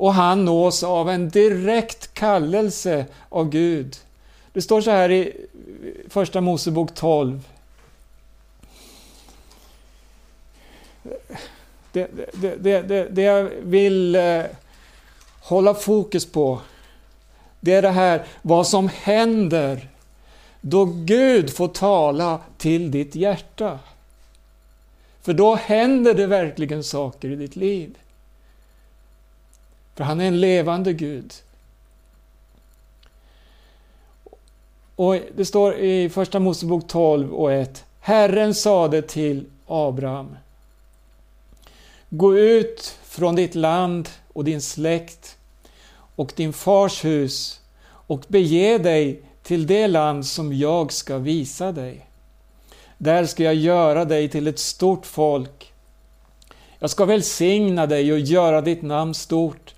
och 0.00 0.14
han 0.14 0.44
nås 0.44 0.82
av 0.82 1.10
en 1.10 1.28
direkt 1.28 2.14
kallelse 2.14 3.06
av 3.28 3.48
Gud. 3.48 3.96
Det 4.52 4.62
står 4.62 4.80
så 4.80 4.90
här 4.90 5.10
i 5.10 5.46
Första 6.08 6.40
Mosebok 6.40 6.94
12. 6.94 7.48
Det, 11.92 12.10
det, 12.32 12.56
det, 12.56 13.08
det, 13.10 13.22
jag 13.22 13.50
vill 13.62 14.16
eh, 14.16 14.42
hålla 15.40 15.74
fokus 15.74 16.26
på, 16.26 16.60
det 17.60 17.74
är 17.74 17.82
det 17.82 17.90
här 17.90 18.24
vad 18.42 18.66
som 18.66 18.88
händer 18.88 19.88
då 20.60 20.84
Gud 20.84 21.56
får 21.56 21.68
tala 21.68 22.40
till 22.58 22.90
ditt 22.90 23.14
hjärta. 23.14 23.78
För 25.22 25.32
då 25.32 25.54
händer 25.54 26.14
det 26.14 26.26
verkligen 26.26 26.84
saker 26.84 27.28
i 27.30 27.36
ditt 27.36 27.56
liv. 27.56 27.96
För 29.94 30.04
han 30.04 30.20
är 30.20 30.24
en 30.24 30.40
levande 30.40 30.92
Gud. 30.92 31.32
Och 34.96 35.16
Det 35.36 35.44
står 35.44 35.74
i 35.74 36.08
Första 36.08 36.38
Mosebok 36.38 36.88
12 36.88 37.34
och 37.34 37.52
1. 37.52 37.84
Herren 38.00 38.54
sade 38.54 39.02
till 39.02 39.44
Abraham. 39.66 40.36
Gå 42.08 42.36
ut 42.36 42.98
från 43.02 43.36
ditt 43.36 43.54
land 43.54 44.08
och 44.32 44.44
din 44.44 44.62
släkt 44.62 45.36
och 46.16 46.32
din 46.36 46.52
fars 46.52 47.04
hus 47.04 47.60
och 47.82 48.24
bege 48.28 48.78
dig 48.78 49.22
till 49.42 49.66
det 49.66 49.86
land 49.86 50.26
som 50.26 50.52
jag 50.52 50.92
ska 50.92 51.18
visa 51.18 51.72
dig. 51.72 52.06
Där 52.98 53.26
ska 53.26 53.42
jag 53.42 53.54
göra 53.54 54.04
dig 54.04 54.28
till 54.28 54.46
ett 54.46 54.58
stort 54.58 55.06
folk. 55.06 55.72
Jag 56.78 56.90
ska 56.90 57.04
välsigna 57.04 57.86
dig 57.86 58.12
och 58.12 58.18
göra 58.18 58.60
ditt 58.60 58.82
namn 58.82 59.14
stort 59.14 59.74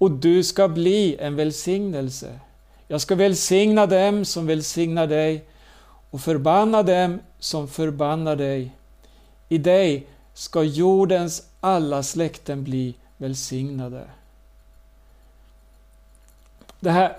och 0.00 0.10
du 0.10 0.44
ska 0.44 0.68
bli 0.68 1.16
en 1.20 1.36
välsignelse. 1.36 2.40
Jag 2.88 3.00
ska 3.00 3.14
välsigna 3.14 3.86
dem 3.86 4.24
som 4.24 4.46
välsignar 4.46 5.06
dig 5.06 5.44
och 6.10 6.20
förbanna 6.20 6.82
dem 6.82 7.20
som 7.38 7.68
förbannar 7.68 8.36
dig. 8.36 8.72
I 9.48 9.58
dig 9.58 10.06
ska 10.34 10.62
jordens 10.62 11.48
alla 11.60 12.02
släkten 12.02 12.64
bli 12.64 12.94
välsignade. 13.16 14.04
Det 16.80 16.90
här, 16.90 17.16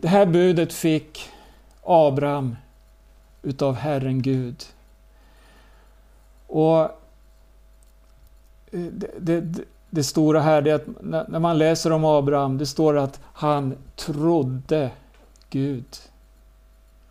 det 0.00 0.08
här 0.08 0.26
budet 0.26 0.72
fick 0.72 1.30
Abraham 1.82 2.56
utav 3.42 3.74
Herren 3.74 4.22
Gud. 4.22 4.64
Och 6.46 6.80
eh, 6.80 6.90
det, 8.70 9.40
det, 9.40 9.64
det 9.94 10.04
stora 10.04 10.40
här 10.40 10.68
är 10.68 10.74
att 10.74 10.86
när 11.28 11.38
man 11.38 11.58
läser 11.58 11.90
om 11.92 12.04
Abraham, 12.04 12.58
det 12.58 12.66
står 12.66 12.98
att 12.98 13.20
han 13.32 13.76
trodde 13.96 14.90
Gud. 15.50 15.84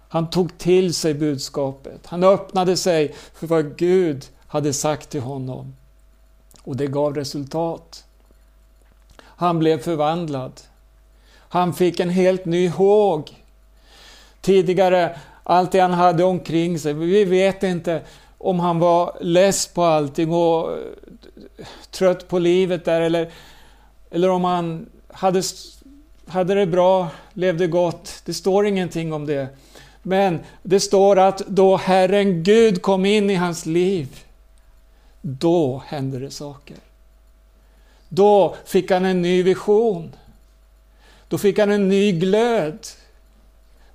Han 0.10 0.30
tog 0.30 0.58
till 0.58 0.94
sig 0.94 1.14
budskapet. 1.14 2.06
Han 2.06 2.24
öppnade 2.24 2.78
sig 2.78 3.16
för 3.34 3.48
vad 3.48 3.78
Gud 3.78 4.26
hade 4.48 4.74
sagt 4.74 5.10
till 5.10 5.22
honom. 5.22 5.76
Och 6.64 6.78
det 6.78 6.88
gav 6.88 7.16
resultat. 7.16 8.04
Han 9.22 9.60
blev 9.60 9.78
förvandlad. 9.78 10.62
Han 11.38 11.74
fick 11.74 12.00
en 12.00 12.10
helt 12.10 12.46
ny 12.46 12.70
håg. 12.70 13.44
Tidigare, 14.42 15.20
allt 15.44 15.72
det 15.72 15.80
han 15.80 15.92
hade 15.92 16.24
omkring 16.24 16.80
sig, 16.80 16.94
vi 16.94 17.26
vet 17.26 17.64
inte 17.64 18.02
om 18.44 18.60
han 18.60 18.80
var 18.80 19.18
less 19.22 19.68
på 19.68 19.84
allting 19.84 20.34
och 20.34 20.72
eh, 20.72 20.78
trött 21.92 22.28
på 22.28 22.40
livet 22.40 22.86
där 22.86 23.02
eller, 23.02 23.32
eller 24.12 24.30
om 24.30 24.44
han 24.44 24.90
hade, 25.08 25.44
hade 26.28 26.56
det 26.56 26.66
bra, 26.66 27.08
levde 27.34 27.68
gott. 27.68 28.22
Det 28.26 28.34
står 28.34 28.68
ingenting 28.68 29.14
om 29.14 29.26
det. 29.26 29.48
Men 30.02 30.40
det 30.64 30.80
står 30.80 31.20
att 31.20 31.38
då 31.38 31.78
Herren 31.78 32.44
Gud 32.44 32.82
kom 32.82 33.06
in 33.06 33.30
i 33.30 33.36
hans 33.36 33.66
liv, 33.66 34.20
då 35.22 35.84
hände 35.86 36.20
det 36.20 36.32
saker. 36.32 36.78
Då 38.10 38.56
fick 38.66 38.92
han 38.92 39.06
en 39.06 39.22
ny 39.22 39.44
vision. 39.44 40.16
Då 41.28 41.38
fick 41.38 41.60
han 41.60 41.72
en 41.72 41.90
ny 41.90 42.12
glöd. 42.12 42.88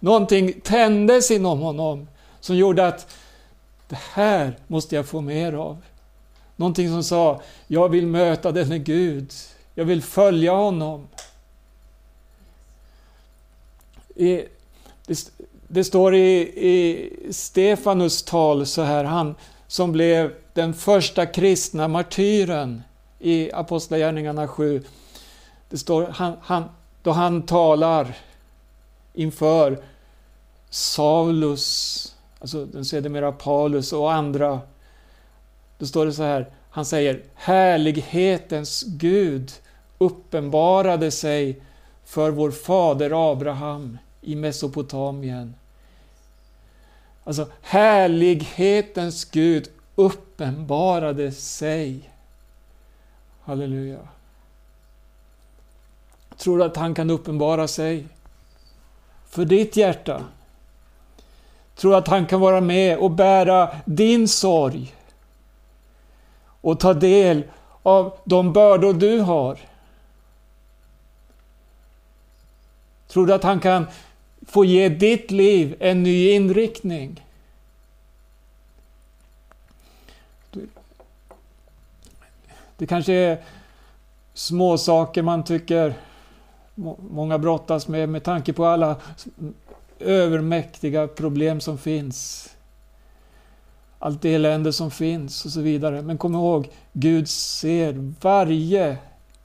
Någonting 0.00 0.60
tändes 0.60 1.30
inom 1.30 1.60
honom 1.60 2.08
som 2.40 2.56
gjorde 2.56 2.86
att 2.86 3.14
det 3.88 3.98
här 4.12 4.56
måste 4.66 4.96
jag 4.96 5.06
få 5.06 5.20
mer 5.20 5.52
av. 5.52 5.82
Någonting 6.56 6.88
som 6.88 7.04
sa, 7.04 7.42
jag 7.66 7.88
vill 7.88 8.06
möta 8.06 8.52
denne 8.52 8.78
Gud. 8.78 9.32
Jag 9.74 9.84
vill 9.84 10.02
följa 10.02 10.52
honom. 10.52 11.08
I, 14.14 14.44
det, 15.06 15.32
det, 15.68 15.84
står 15.84 16.14
i, 16.14 16.40
i 16.70 17.10
Stefanus 17.30 18.22
tal 18.22 18.66
så 18.66 18.82
här, 18.82 19.04
han 19.04 19.34
som 19.66 19.92
blev 19.92 20.34
den 20.52 20.74
första 20.74 21.26
kristna 21.26 21.88
martyren 21.88 22.82
i 23.18 23.52
Apostlagärningarna 23.52 24.48
7. 24.48 24.84
Det 25.68 25.78
står 25.78 26.06
han, 26.06 26.36
han, 26.42 26.64
då 27.02 27.10
han 27.10 27.42
talar 27.42 28.16
inför 29.14 29.78
Saulus, 30.70 32.14
alltså 32.40 32.66
den 32.66 32.84
sedermera 32.84 33.32
Paulus 33.32 33.92
och 33.92 34.12
andra. 34.12 34.60
Då 35.78 35.86
står 35.86 36.06
det 36.06 36.12
så 36.12 36.22
här, 36.22 36.46
han 36.70 36.84
säger 36.84 37.22
Härlighetens 37.34 38.82
Gud 38.82 39.52
uppenbarade 39.98 41.10
sig 41.10 41.60
för 42.04 42.30
vår 42.30 42.50
fader 42.50 43.32
Abraham 43.32 43.98
i 44.20 44.34
Mesopotamien. 44.34 45.54
Alltså, 47.24 47.46
härlighetens 47.62 49.24
Gud 49.24 49.68
uppenbarade 49.94 51.32
sig. 51.32 52.10
Halleluja. 53.42 53.98
Tror 56.36 56.58
du 56.58 56.64
att 56.64 56.76
han 56.76 56.94
kan 56.94 57.10
uppenbara 57.10 57.68
sig 57.68 58.06
för 59.28 59.44
ditt 59.44 59.76
hjärta? 59.76 60.24
Tror 61.78 61.90
du 61.90 61.96
att 61.96 62.08
han 62.08 62.26
kan 62.26 62.40
vara 62.40 62.60
med 62.60 62.98
och 62.98 63.10
bära 63.10 63.76
din 63.84 64.28
sorg? 64.28 64.94
Och 66.60 66.80
ta 66.80 66.94
del 66.94 67.44
av 67.82 68.18
de 68.24 68.52
bördor 68.52 68.94
du 68.94 69.20
har? 69.20 69.58
Tror 73.08 73.26
du 73.26 73.34
att 73.34 73.42
han 73.42 73.60
kan 73.60 73.86
få 74.46 74.64
ge 74.64 74.88
ditt 74.88 75.30
liv 75.30 75.76
en 75.80 76.02
ny 76.02 76.30
inriktning? 76.30 77.24
Det 82.76 82.86
kanske 82.86 83.12
är 83.12 83.42
små 84.34 84.78
saker 84.78 85.22
man 85.22 85.44
tycker 85.44 85.94
många 87.10 87.38
brottas 87.38 87.88
med, 87.88 88.08
med 88.08 88.24
tanke 88.24 88.52
på 88.52 88.64
alla 88.64 88.96
övermäktiga 90.00 91.08
problem 91.08 91.60
som 91.60 91.78
finns. 91.78 92.48
Allt 93.98 94.24
elände 94.24 94.72
som 94.72 94.90
finns 94.90 95.44
och 95.44 95.50
så 95.50 95.60
vidare. 95.60 96.02
Men 96.02 96.18
kom 96.18 96.34
ihåg, 96.34 96.70
Gud 96.92 97.28
ser 97.28 98.14
varje 98.20 98.98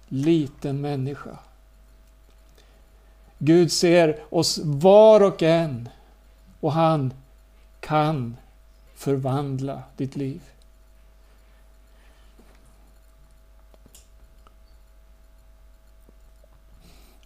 liten 0.07 0.81
människa. 0.81 1.37
Gud 3.37 3.71
ser 3.71 4.19
oss 4.29 4.59
var 4.63 5.21
och 5.21 5.43
en 5.43 5.89
och 6.59 6.71
han 6.71 7.13
kan 7.79 8.37
förvandla 8.95 9.83
ditt 9.97 10.15
liv. 10.15 10.41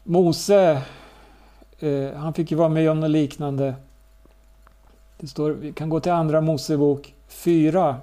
Mose, 0.03 0.81
eh, 1.79 2.13
han 2.13 2.33
fick 2.33 2.51
ju 2.51 2.57
vara 2.57 2.69
med 2.69 2.91
om 2.91 2.99
något 2.99 3.09
liknande. 3.09 3.75
Det 5.17 5.27
står, 5.27 5.51
vi 5.51 5.73
kan 5.73 5.89
gå 5.89 5.99
till 5.99 6.11
Andra 6.11 6.41
Mosebok 6.41 7.13
4. 7.27 8.01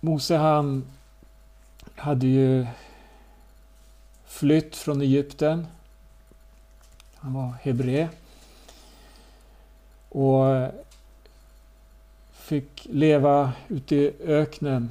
Mose 0.00 0.36
han 0.36 0.84
hade 1.96 2.26
ju 2.26 2.66
flytt 4.26 4.76
från 4.76 5.00
Egypten. 5.00 5.66
Han 7.16 7.34
var 7.34 7.54
hebré. 7.62 8.08
Och 10.08 10.70
fick 12.32 12.86
leva 12.90 13.52
ute 13.68 13.96
i 13.96 14.12
öknen 14.24 14.90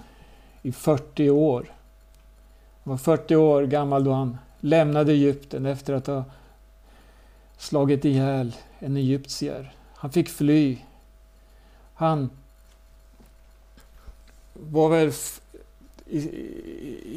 i 0.62 0.72
40 0.72 1.30
år. 1.30 1.74
Han 2.84 2.92
var 2.92 2.98
40 2.98 3.36
år 3.36 3.64
gammal 3.64 4.04
då 4.04 4.12
han 4.12 4.38
lämnade 4.66 5.12
Egypten 5.12 5.66
efter 5.66 5.94
att 5.94 6.08
ha 6.08 6.24
slagit 7.58 8.06
ihjäl 8.06 8.56
en 8.80 8.98
egyptier. 8.98 9.74
Han 9.94 10.12
fick 10.12 10.30
fly. 10.30 10.78
Han 11.94 12.30
var 14.54 14.90
väl 14.90 15.12
i, 16.06 16.20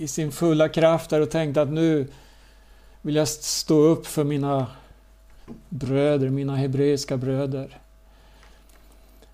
i, 0.02 0.08
sin 0.08 0.32
fulla 0.32 0.68
kraft 0.68 1.11
där 1.11 1.20
och 1.20 1.30
tänkte 1.30 1.62
att 1.62 1.68
nu 1.68 2.08
vill 3.02 3.16
jag 3.16 3.28
stå 3.28 3.78
upp 3.78 4.06
för 4.06 4.24
mina 4.24 4.66
bröder, 5.68 6.30
mina 6.30 6.56
hebreiska 6.56 7.16
bröder. 7.16 7.78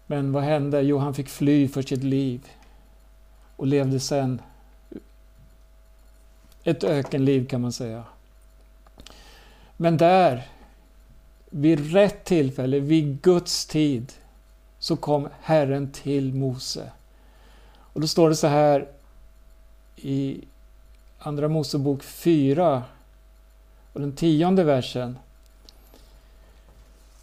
Men 0.06 0.32
vad 0.32 0.42
hände? 0.42 0.82
Jo, 0.82 0.98
han 0.98 1.14
fick 1.14 1.28
fly 1.28 1.68
för 1.68 1.82
sitt 1.82 2.04
liv 2.04 2.48
och 3.56 3.66
levde 3.66 4.00
sen 4.00 4.40
ett 6.64 6.84
ökenliv 6.84 7.46
kan 7.46 7.60
man 7.60 7.72
säga. 7.72 8.04
Men 9.76 9.96
där, 9.96 10.48
vid 11.50 11.92
rätt 11.92 12.24
tillfälle, 12.24 12.80
vid 12.80 13.22
Guds 13.22 13.66
tid, 13.66 14.12
så 14.78 14.96
kom 14.96 15.28
Herren 15.40 15.92
till 15.92 16.34
Mose. 16.34 16.90
Och 17.76 18.00
då 18.00 18.06
står 18.06 18.28
det 18.28 18.36
så 18.36 18.46
här 18.46 18.88
i 19.96 20.40
Andra 21.18 21.48
Mosebok 21.48 22.02
4 22.02 22.82
och 23.92 24.00
den 24.00 24.12
tionde 24.12 24.64
versen. 24.64 25.18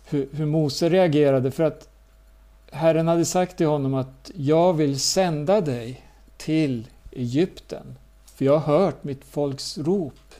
Hur, 0.06 0.30
hur 0.32 0.46
Mose 0.46 0.90
reagerade 0.90 1.52
för 1.52 1.64
att 1.64 1.90
Herren 2.72 3.08
hade 3.08 3.26
sagt 3.26 3.58
till 3.58 3.68
honom 3.68 3.94
att 3.94 4.32
jag 4.36 4.74
vill 4.74 5.00
sända 5.00 5.62
dig 5.62 6.06
till 6.38 6.88
Egypten. 7.12 7.96
För 8.42 8.46
jag 8.46 8.60
har 8.60 8.78
hört 8.80 9.04
mitt 9.04 9.26
folks 9.26 9.78
rop. 9.78 10.34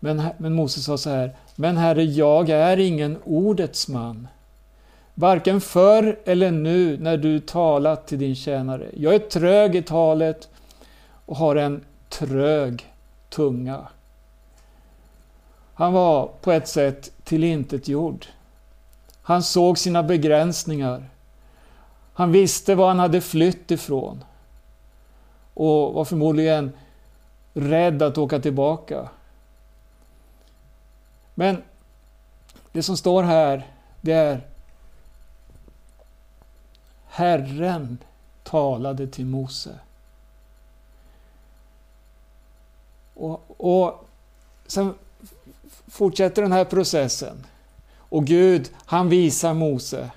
Men, 0.00 0.22
men 0.38 0.54
Moses 0.54 0.84
sa 0.84 0.98
så 0.98 1.10
här, 1.10 1.36
men 1.56 1.76
Herre, 1.76 2.04
jag 2.04 2.48
är 2.48 2.76
ingen 2.76 3.18
ordets 3.24 3.88
man. 3.88 4.28
Varken 5.14 5.60
förr 5.60 6.18
eller 6.24 6.50
nu 6.50 6.98
när 6.98 7.16
du 7.16 7.40
talat 7.40 8.06
till 8.06 8.18
din 8.18 8.34
tjänare. 8.34 8.90
Jag 8.96 9.14
är 9.14 9.18
trög 9.18 9.76
i 9.76 9.82
talet 9.82 10.48
och 11.26 11.36
har 11.36 11.56
en 11.56 11.84
trög 12.08 12.92
tunga. 13.28 13.88
Han 15.74 15.92
var 15.92 16.30
på 16.40 16.52
ett 16.52 16.68
sätt 16.68 17.12
tillintetgjord. 17.24 18.26
Han 19.22 19.42
såg 19.42 19.78
sina 19.78 20.02
begränsningar. 20.02 21.04
Han 22.12 22.32
visste 22.32 22.74
var 22.74 22.88
han 22.88 22.98
hade 22.98 23.20
flytt 23.20 23.70
ifrån 23.70 24.24
och 25.60 25.94
var 25.94 26.04
förmodligen 26.04 26.72
rädd 27.54 28.02
att 28.02 28.18
åka 28.18 28.40
tillbaka. 28.40 29.08
Men 31.34 31.62
Det 32.72 32.82
som 32.82 32.96
står 32.96 33.22
här, 33.22 33.66
det 34.00 34.12
är 34.12 34.46
Herren 37.06 37.98
talade 38.42 39.06
till 39.06 39.26
Mose. 39.26 39.78
Och, 43.14 43.42
och 43.56 44.04
sen 44.66 44.94
fortsätter 45.88 46.42
den 46.42 46.52
här 46.52 46.64
processen. 46.64 47.46
Och 47.96 48.26
Gud, 48.26 48.70
han 48.86 49.08
visar 49.08 49.54
Mose 49.54 50.10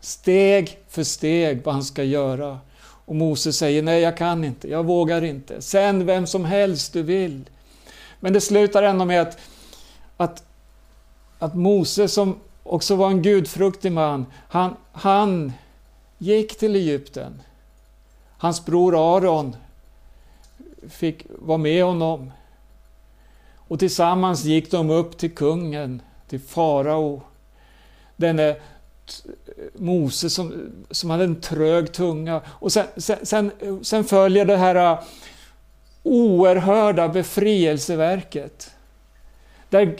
steg 0.00 0.78
för 0.88 1.04
steg 1.04 1.64
vad 1.64 1.74
han 1.74 1.84
ska 1.84 2.04
göra. 2.04 2.60
Och 3.08 3.16
Mose 3.16 3.52
säger 3.52 3.82
nej, 3.82 4.00
jag 4.00 4.16
kan 4.16 4.44
inte, 4.44 4.68
jag 4.68 4.84
vågar 4.84 5.24
inte. 5.24 5.62
Sänd 5.62 6.02
vem 6.02 6.26
som 6.26 6.44
helst 6.44 6.92
du 6.92 7.02
vill. 7.02 7.44
Men 8.20 8.32
det 8.32 8.40
slutar 8.40 8.82
ändå 8.82 9.04
med 9.04 9.20
att, 9.22 9.38
att, 10.16 10.42
att 11.38 11.54
Mose, 11.54 12.08
som 12.08 12.36
också 12.62 12.96
var 12.96 13.10
en 13.10 13.22
gudfruktig 13.22 13.92
man, 13.92 14.26
han, 14.48 14.76
han 14.92 15.52
gick 16.18 16.58
till 16.58 16.76
Egypten. 16.76 17.42
Hans 18.38 18.64
bror 18.64 19.16
Aron 19.16 19.56
fick 20.88 21.26
vara 21.28 21.58
med 21.58 21.84
honom. 21.84 22.32
Och 23.54 23.78
tillsammans 23.78 24.44
gick 24.44 24.70
de 24.70 24.90
upp 24.90 25.18
till 25.18 25.34
kungen, 25.34 26.02
till 26.28 26.40
farao. 26.40 27.22
Denne 28.16 28.56
Mose 29.74 30.30
som, 30.30 30.72
som 30.90 31.10
hade 31.10 31.24
en 31.24 31.40
trög 31.40 31.92
tunga. 31.92 32.40
Och 32.46 32.72
sen, 32.72 32.86
sen, 32.96 33.18
sen, 33.22 33.52
sen 33.82 34.04
följer 34.04 34.44
det 34.44 34.56
här 34.56 34.92
äh, 34.92 34.98
oerhörda 36.02 37.08
befrielseverket. 37.08 38.70
Där 39.70 39.82
äh, 39.86 39.94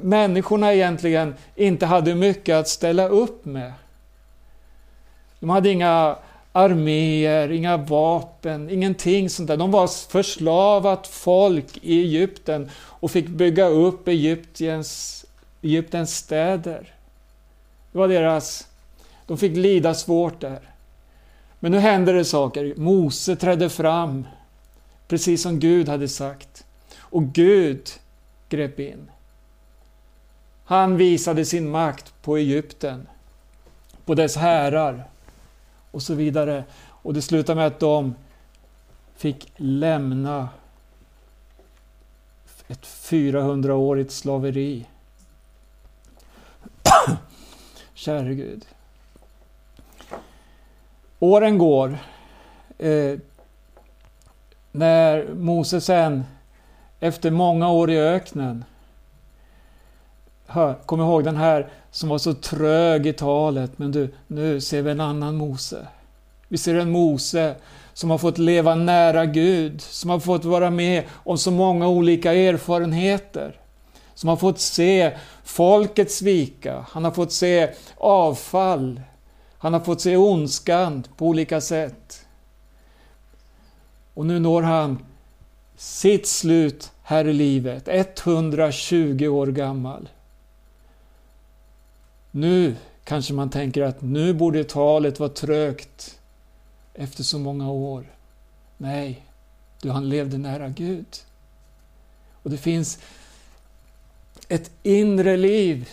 människorna 0.00 0.74
egentligen 0.74 1.34
inte 1.56 1.86
hade 1.86 2.14
mycket 2.14 2.56
att 2.56 2.68
ställa 2.68 3.08
upp 3.08 3.44
med. 3.44 3.72
De 5.40 5.50
hade 5.50 5.68
inga 5.68 6.16
arméer, 6.52 7.52
inga 7.52 7.76
vapen, 7.76 8.70
ingenting 8.70 9.30
sånt 9.30 9.48
där. 9.48 9.56
De 9.56 9.70
var 9.70 9.86
förslavat 10.10 11.06
folk 11.06 11.78
i 11.82 12.00
Egypten 12.00 12.70
och 12.74 13.10
fick 13.10 13.28
bygga 13.28 13.66
upp 13.66 14.08
Egyptens, 14.08 15.24
Egyptens 15.62 16.16
städer. 16.16 16.94
Det 17.92 17.98
var 17.98 18.08
deras... 18.08 18.66
De 19.32 19.38
fick 19.38 19.56
lida 19.56 19.94
svårt 19.94 20.40
där. 20.40 20.60
Men 21.60 21.72
nu 21.72 21.78
hände 21.78 22.12
det 22.12 22.24
saker. 22.24 22.74
Mose 22.76 23.36
trädde 23.36 23.70
fram, 23.70 24.26
precis 25.08 25.42
som 25.42 25.58
Gud 25.58 25.88
hade 25.88 26.08
sagt. 26.08 26.64
Och 26.98 27.24
Gud 27.24 27.90
grep 28.48 28.80
in. 28.80 29.10
Han 30.64 30.96
visade 30.96 31.44
sin 31.44 31.70
makt 31.70 32.14
på 32.22 32.36
Egypten, 32.36 33.08
på 34.04 34.14
dess 34.14 34.36
härar 34.36 35.08
och 35.90 36.02
så 36.02 36.14
vidare. 36.14 36.64
Och 36.84 37.14
det 37.14 37.22
slutade 37.22 37.56
med 37.56 37.66
att 37.66 37.80
de 37.80 38.14
fick 39.16 39.52
lämna 39.56 40.48
ett 42.68 42.82
400-årigt 42.84 44.10
slaveri. 44.10 44.86
Käre 47.94 48.34
Gud. 48.34 48.64
Åren 51.22 51.58
går. 51.58 51.98
Eh, 52.78 53.18
när 54.72 55.34
Mose 55.34 55.80
sen, 55.80 56.24
efter 57.00 57.30
många 57.30 57.70
år 57.70 57.90
i 57.90 57.98
öknen, 57.98 58.64
hör, 60.46 60.74
kom 60.86 61.00
ihåg 61.00 61.24
den 61.24 61.36
här 61.36 61.68
som 61.90 62.08
var 62.08 62.18
så 62.18 62.34
trög 62.34 63.06
i 63.06 63.12
talet, 63.12 63.78
men 63.78 63.92
du, 63.92 64.14
nu 64.26 64.60
ser 64.60 64.82
vi 64.82 64.90
en 64.90 65.00
annan 65.00 65.36
Mose. 65.36 65.86
Vi 66.48 66.58
ser 66.58 66.74
en 66.74 66.90
Mose 66.90 67.54
som 67.92 68.10
har 68.10 68.18
fått 68.18 68.38
leva 68.38 68.74
nära 68.74 69.26
Gud, 69.26 69.80
som 69.80 70.10
har 70.10 70.20
fått 70.20 70.44
vara 70.44 70.70
med 70.70 71.04
om 71.14 71.38
så 71.38 71.50
många 71.50 71.88
olika 71.88 72.34
erfarenheter. 72.34 73.60
Som 74.14 74.28
har 74.28 74.36
fått 74.36 74.60
se 74.60 75.12
folket 75.44 76.10
svika, 76.10 76.86
han 76.90 77.04
har 77.04 77.10
fått 77.10 77.32
se 77.32 77.70
avfall, 77.96 79.00
han 79.62 79.72
har 79.72 79.80
fått 79.80 80.00
se 80.00 80.16
ondskan 80.16 81.04
på 81.16 81.26
olika 81.26 81.60
sätt. 81.60 82.26
Och 84.14 84.26
nu 84.26 84.38
når 84.38 84.62
han 84.62 84.98
sitt 85.76 86.26
slut 86.26 86.92
här 87.02 87.28
i 87.28 87.32
livet, 87.32 87.88
120 87.88 89.26
år 89.26 89.46
gammal. 89.46 90.08
Nu 92.30 92.76
kanske 93.04 93.34
man 93.34 93.50
tänker 93.50 93.82
att 93.82 94.02
nu 94.02 94.34
borde 94.34 94.64
talet 94.64 95.20
vara 95.20 95.30
trögt 95.30 96.18
efter 96.94 97.22
så 97.22 97.38
många 97.38 97.70
år. 97.70 98.06
Nej, 98.76 99.26
du 99.82 99.90
han 99.90 100.08
levde 100.08 100.38
nära 100.38 100.68
Gud. 100.68 101.16
Och 102.42 102.50
det 102.50 102.58
finns 102.58 102.98
ett 104.48 104.70
inre 104.82 105.36
liv 105.36 105.88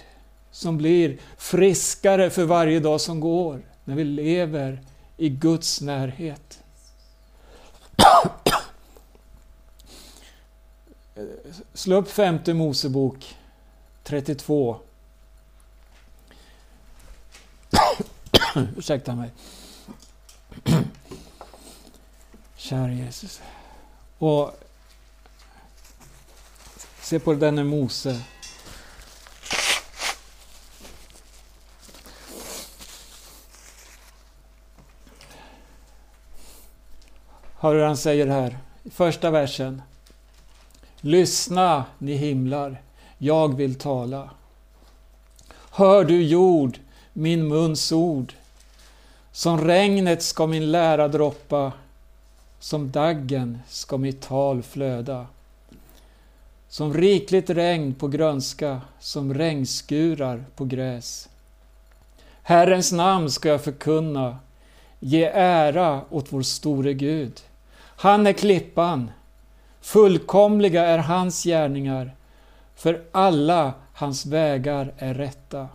som 0.59 0.77
blir 0.77 1.17
friskare 1.37 2.29
för 2.29 2.45
varje 2.45 2.79
dag 2.79 3.01
som 3.01 3.19
går 3.19 3.61
när 3.83 3.95
vi 3.95 4.03
lever 4.03 4.81
i 5.17 5.29
Guds 5.29 5.81
närhet. 5.81 6.63
Slå 11.73 11.95
upp 11.95 12.11
femte 12.11 12.53
Mosebok 12.53 13.37
32. 14.03 14.79
Ursäkta 18.77 19.15
mig. 19.15 19.31
Kära 22.55 22.91
Jesus. 22.91 23.41
Och 24.17 24.59
se 27.01 27.19
på 27.19 27.33
denne 27.33 27.63
Mose. 27.63 28.21
Hör 37.61 37.75
hur 37.75 37.83
han 37.83 37.97
säger 37.97 38.27
här 38.27 38.57
i 38.83 38.89
första 38.89 39.31
versen. 39.31 39.81
Lyssna, 41.01 41.85
ni 41.97 42.13
himlar, 42.13 42.81
jag 43.17 43.55
vill 43.55 43.75
tala. 43.75 44.29
Hör 45.71 46.03
du 46.03 46.23
jord, 46.23 46.77
min 47.13 47.47
muns 47.47 47.91
ord. 47.91 48.33
Som 49.31 49.61
regnet 49.61 50.23
ska 50.23 50.47
min 50.47 50.71
lära 50.71 51.07
droppa, 51.07 51.71
som 52.59 52.91
daggen 52.91 53.59
ska 53.67 53.97
mitt 53.97 54.21
tal 54.21 54.63
flöda. 54.63 55.27
Som 56.69 56.93
rikligt 56.93 57.49
regn 57.49 57.93
på 57.93 58.07
grönska, 58.07 58.81
som 58.99 59.33
regnskurar 59.33 60.45
på 60.55 60.65
gräs. 60.65 61.29
Herrens 62.43 62.91
namn 62.91 63.31
ska 63.31 63.49
jag 63.49 63.63
förkunna, 63.63 64.37
ge 64.99 65.23
ära 65.33 66.01
åt 66.09 66.33
vår 66.33 66.41
store 66.41 66.93
Gud. 66.93 67.41
Han 68.01 68.27
är 68.27 68.33
klippan, 68.33 69.11
fullkomliga 69.81 70.85
är 70.85 70.97
hans 70.97 71.43
gärningar, 71.43 72.15
för 72.75 73.01
alla 73.11 73.73
hans 73.93 74.25
vägar 74.25 74.93
är 74.97 75.13
rätta. 75.13 75.67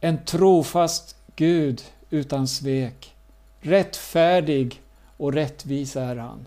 En 0.00 0.24
trofast 0.24 1.16
Gud 1.36 1.82
utan 2.10 2.48
svek, 2.48 3.14
rättfärdig 3.60 4.82
och 5.16 5.32
rättvis 5.32 5.96
är 5.96 6.16
han. 6.16 6.46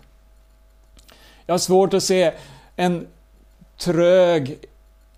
Jag 1.46 1.54
har 1.54 1.58
svårt 1.58 1.94
att 1.94 2.02
se 2.02 2.32
en 2.76 3.06
trög 3.76 4.58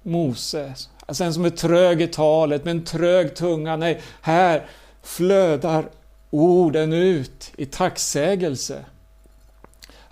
Mose, 0.02 0.74
alltså 1.06 1.24
en 1.24 1.34
som 1.34 1.44
är 1.44 1.50
trög 1.50 2.02
i 2.02 2.06
talet 2.06 2.64
med 2.64 2.70
en 2.70 2.84
trög 2.84 3.36
tunga. 3.36 3.76
Nej, 3.76 4.00
här 4.20 4.66
flödar 5.02 5.88
orden 6.30 6.92
ut 6.92 7.52
i 7.56 7.66
tacksägelse. 7.66 8.84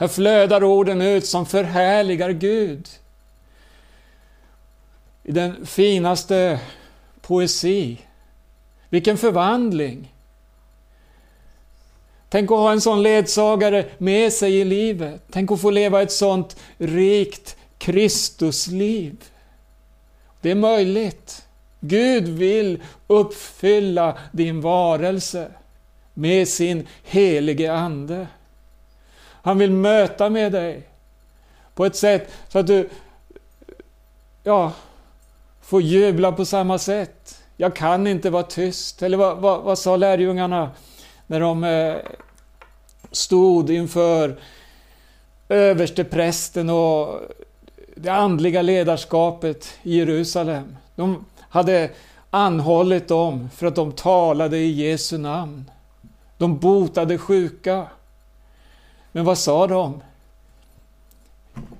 Här 0.03 0.09
flödar 0.09 0.65
orden 0.65 1.03
ut 1.03 1.27
som 1.27 1.47
förhärligar 1.47 2.31
Gud. 2.31 2.89
I 5.23 5.33
den 5.33 5.67
finaste 5.67 6.61
poesi. 7.21 7.99
Vilken 8.89 9.19
förvandling! 9.19 10.15
Tänk 12.29 12.51
att 12.51 12.57
ha 12.57 12.73
en 12.73 12.81
sån 12.81 13.03
ledsagare 13.03 13.85
med 13.99 14.33
sig 14.33 14.55
i 14.55 14.65
livet. 14.65 15.23
Tänk 15.31 15.53
att 15.53 15.61
få 15.61 15.71
leva 15.71 16.03
ett 16.03 16.13
sånt 16.13 16.57
rikt 16.79 17.57
Kristusliv. 17.79 19.25
Det 20.41 20.51
är 20.51 20.55
möjligt. 20.55 21.47
Gud 21.81 22.29
vill 22.29 22.83
uppfylla 23.07 24.19
din 24.33 24.61
varelse 24.61 25.53
med 26.15 26.49
sin 26.49 26.87
helige 27.03 27.73
Ande. 27.73 28.27
Han 29.43 29.59
vill 29.59 29.71
möta 29.71 30.31
med 30.31 30.53
dig 30.53 30.89
på 31.75 31.85
ett 31.87 31.97
sätt 31.97 32.33
så 32.49 32.59
att 32.59 32.67
du 32.67 32.89
ja, 34.43 34.73
får 35.61 35.83
jubla 35.83 36.33
på 36.33 36.45
samma 36.45 36.79
sätt. 36.79 37.43
Jag 37.57 37.77
kan 37.77 38.07
inte 38.07 38.31
vara 38.31 38.43
tyst. 38.43 39.03
Eller 39.03 39.17
vad, 39.17 39.39
vad, 39.39 39.63
vad 39.63 39.79
sa 39.79 39.97
lärjungarna 39.97 40.71
när 41.27 41.41
de 41.41 41.65
eh, 41.65 41.97
stod 43.11 43.71
inför 43.71 44.37
översteprästen 45.49 46.71
och 46.71 47.21
det 47.97 48.09
andliga 48.11 48.63
ledarskapet 48.63 49.69
i 49.83 49.99
Jerusalem. 49.99 50.77
De 50.95 51.25
hade 51.41 51.91
anhållit 52.31 53.09
dem 53.09 53.51
för 53.55 53.67
att 53.67 53.75
de 53.75 53.93
talade 53.93 54.59
i 54.59 54.71
Jesu 54.71 55.19
namn. 55.19 55.71
De 56.39 56.59
botade 56.59 57.19
sjuka. 57.19 57.87
Men 59.13 59.25
vad 59.25 59.39
sa 59.39 59.67
de? 59.67 60.03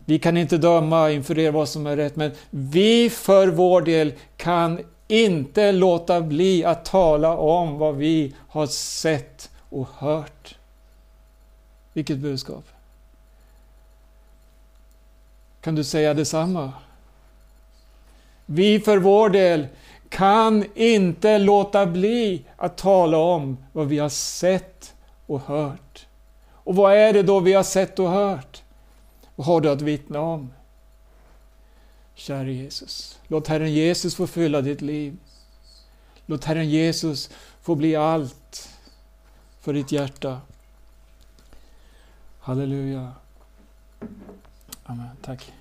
Vi 0.05 0.19
kan 0.19 0.37
inte 0.37 0.59
döma 0.59 1.11
inför 1.11 1.39
er 1.39 1.51
vad 1.51 1.69
som 1.69 1.87
är 1.87 1.97
rätt, 1.97 2.17
men 2.17 2.33
vi 2.51 3.11
för 3.11 3.49
vår 3.49 3.83
del 3.83 4.13
kan 4.37 4.81
inte 5.09 5.73
låta 5.73 6.21
bli 6.21 6.65
att 6.65 6.85
tala 6.85 7.37
om 7.37 7.79
vad 7.79 7.97
vi 7.97 8.35
har 8.49 8.67
sett 8.67 9.51
och 9.71 9.89
hört. 9.97 10.57
Vilket 11.93 12.19
budskap! 12.19 12.65
Kan 15.61 15.75
du 15.75 15.85
säga 15.85 16.15
detsamma? 16.15 16.73
Vi 18.47 18.81
för 18.81 18.99
vår 18.99 19.29
del 19.31 19.67
kan 20.09 20.65
inte 20.75 21.39
låta 21.39 21.87
bli 21.87 22.45
att 22.57 22.77
tala 22.77 23.19
om 23.19 23.57
vad 23.73 23.87
vi 23.87 23.99
har 23.99 24.09
sett 24.09 24.95
och 25.27 25.41
hört. 25.41 26.07
Och 26.65 26.75
vad 26.75 26.95
är 26.95 27.13
det 27.13 27.23
då 27.23 27.41
vi 27.41 27.53
har 27.53 27.63
sett 27.63 27.99
och 27.99 28.11
hört? 28.11 28.63
Vad 29.37 29.47
har 29.47 29.61
du 29.61 29.71
att 29.71 29.83
vittna 29.83 30.21
om? 30.21 30.53
Käre 32.15 32.53
Jesus, 32.53 33.19
låt 33.29 33.49
Herren 33.49 33.73
Jesus 33.73 34.15
få 34.15 34.27
fylla 34.27 34.61
ditt 34.61 34.81
liv. 34.81 35.17
Låt 36.27 36.45
Herren 36.45 36.71
Jesus 36.71 37.31
få 37.63 37.75
bli 37.75 37.97
allt 37.97 38.69
för 39.61 39.73
ditt 39.73 39.93
hjärta. 39.93 40.41
Halleluja. 42.41 43.13
Amen. 44.85 45.17
Tack. 45.23 45.53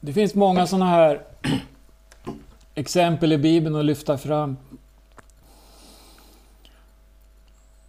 Det 0.00 0.12
finns 0.12 0.34
många 0.34 0.66
sådana 0.66 0.86
här 0.86 1.24
exempel 2.78 3.32
i 3.32 3.38
Bibeln 3.38 3.76
att 3.76 3.84
lyfta 3.84 4.18
fram. 4.18 4.56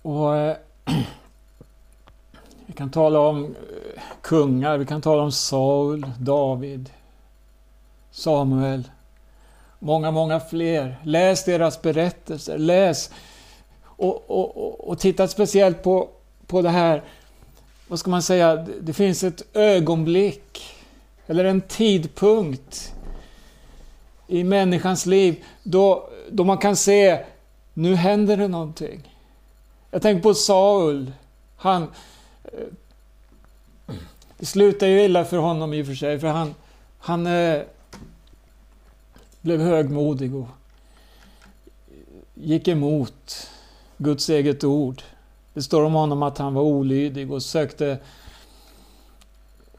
Och 0.01 0.35
eh, 0.35 0.57
Vi 2.65 2.73
kan 2.73 2.91
tala 2.91 3.19
om 3.19 3.45
eh, 3.45 4.01
kungar, 4.21 4.77
vi 4.77 4.85
kan 4.85 5.01
tala 5.01 5.23
om 5.23 5.31
Saul, 5.31 6.05
David, 6.19 6.89
Samuel. 8.11 8.83
Många, 9.79 10.11
många 10.11 10.39
fler. 10.39 10.97
Läs 11.03 11.45
deras 11.45 11.81
berättelser. 11.81 12.57
Läs 12.57 13.11
och, 13.83 14.29
och, 14.29 14.57
och, 14.57 14.89
och 14.89 14.99
titta 14.99 15.27
speciellt 15.27 15.83
på, 15.83 16.09
på 16.47 16.61
det 16.61 16.69
här, 16.69 17.03
vad 17.87 17.99
ska 17.99 18.09
man 18.11 18.23
säga, 18.23 18.55
det 18.81 18.93
finns 18.93 19.23
ett 19.23 19.43
ögonblick 19.53 20.75
eller 21.27 21.45
en 21.45 21.61
tidpunkt 21.61 22.93
i 24.29 24.43
människans 24.43 25.05
liv 25.05 25.43
då, 25.63 26.09
då 26.31 26.43
man 26.43 26.57
kan 26.57 26.75
se, 26.75 27.25
nu 27.73 27.95
händer 27.95 28.37
det 28.37 28.47
någonting. 28.47 29.15
Jag 29.91 30.01
tänker 30.01 30.23
på 30.23 30.33
Saul. 30.33 31.11
Han, 31.55 31.83
eh, 32.43 33.93
det 34.37 34.45
slutade 34.45 34.91
ju 34.91 35.03
illa 35.03 35.25
för 35.25 35.37
honom 35.37 35.73
i 35.73 35.81
och 35.81 35.85
för 35.85 35.95
sig, 35.95 36.19
för 36.19 36.27
han, 36.27 36.55
han 36.99 37.27
eh, 37.27 37.61
blev 39.41 39.61
högmodig 39.61 40.35
och 40.35 40.47
gick 42.33 42.67
emot 42.67 43.49
Guds 43.97 44.29
eget 44.29 44.63
ord. 44.63 45.01
Det 45.53 45.61
står 45.61 45.83
om 45.83 45.93
honom 45.93 46.23
att 46.23 46.37
han 46.37 46.53
var 46.53 46.61
olydig 46.61 47.31
och 47.31 47.43
sökte 47.43 47.97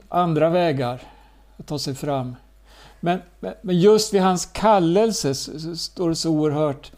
andra 0.09 0.49
vägar 0.49 1.03
att 1.57 1.67
ta 1.67 1.79
sig 1.79 1.95
fram. 1.95 2.37
Men, 3.01 3.23
men 3.41 3.81
just 3.81 4.15
vid 4.15 4.21
hans 4.23 4.47
kallelse 4.47 5.35
så 5.35 5.77
står 5.77 6.09
det 6.09 6.17
så 6.17 6.31
oerhört 6.31 6.93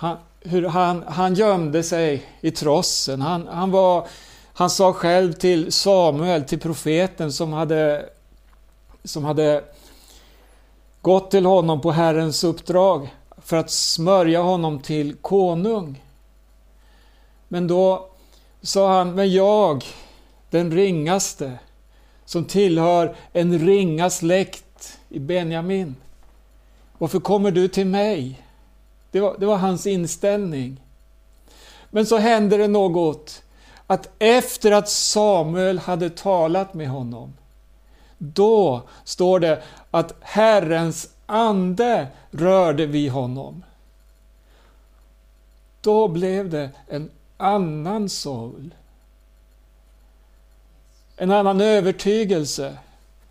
han, 0.00 0.16
hur 0.40 0.68
han, 0.68 1.04
han 1.08 1.34
gömde 1.34 1.82
sig 1.82 2.26
i 2.40 2.50
trossen. 2.50 3.22
Han, 3.22 3.48
han, 3.48 3.70
var, 3.70 4.08
han 4.52 4.70
sa 4.70 4.92
själv 4.92 5.32
till 5.32 5.72
Samuel, 5.72 6.44
till 6.44 6.60
profeten 6.60 7.32
som 7.32 7.52
hade, 7.52 8.08
som 9.04 9.24
hade 9.24 9.64
gått 11.02 11.30
till 11.30 11.46
honom 11.46 11.80
på 11.80 11.90
Herrens 11.90 12.44
uppdrag 12.44 13.14
för 13.38 13.56
att 13.56 13.70
smörja 13.70 14.42
honom 14.42 14.80
till 14.80 15.16
konung. 15.16 16.04
Men 17.48 17.66
då 17.66 18.08
sa 18.62 18.92
han, 18.92 19.14
men 19.14 19.32
jag, 19.32 19.84
den 20.50 20.72
ringaste, 20.72 21.58
som 22.24 22.44
tillhör 22.44 23.16
en 23.32 23.58
ringa 23.58 24.10
släkt 24.10 24.64
i 25.08 25.18
Benjamin. 25.18 25.96
Varför 26.98 27.20
kommer 27.20 27.50
du 27.50 27.68
till 27.68 27.86
mig? 27.86 28.42
Det 29.10 29.20
var, 29.20 29.36
det 29.38 29.46
var 29.46 29.56
hans 29.56 29.86
inställning. 29.86 30.80
Men 31.90 32.06
så 32.06 32.16
hände 32.16 32.56
det 32.56 32.68
något, 32.68 33.42
att 33.86 34.08
efter 34.18 34.72
att 34.72 34.88
Samuel 34.88 35.78
hade 35.78 36.10
talat 36.10 36.74
med 36.74 36.88
honom, 36.88 37.32
då 38.18 38.82
står 39.04 39.40
det 39.40 39.62
att 39.90 40.14
Herrens 40.20 41.08
ande 41.26 42.06
rörde 42.30 42.86
vid 42.86 43.10
honom. 43.10 43.64
Då 45.80 46.08
blev 46.08 46.50
det 46.50 46.70
en 46.88 47.10
annan 47.36 48.08
Saul 48.08 48.74
en 51.20 51.30
annan 51.30 51.60
övertygelse 51.60 52.76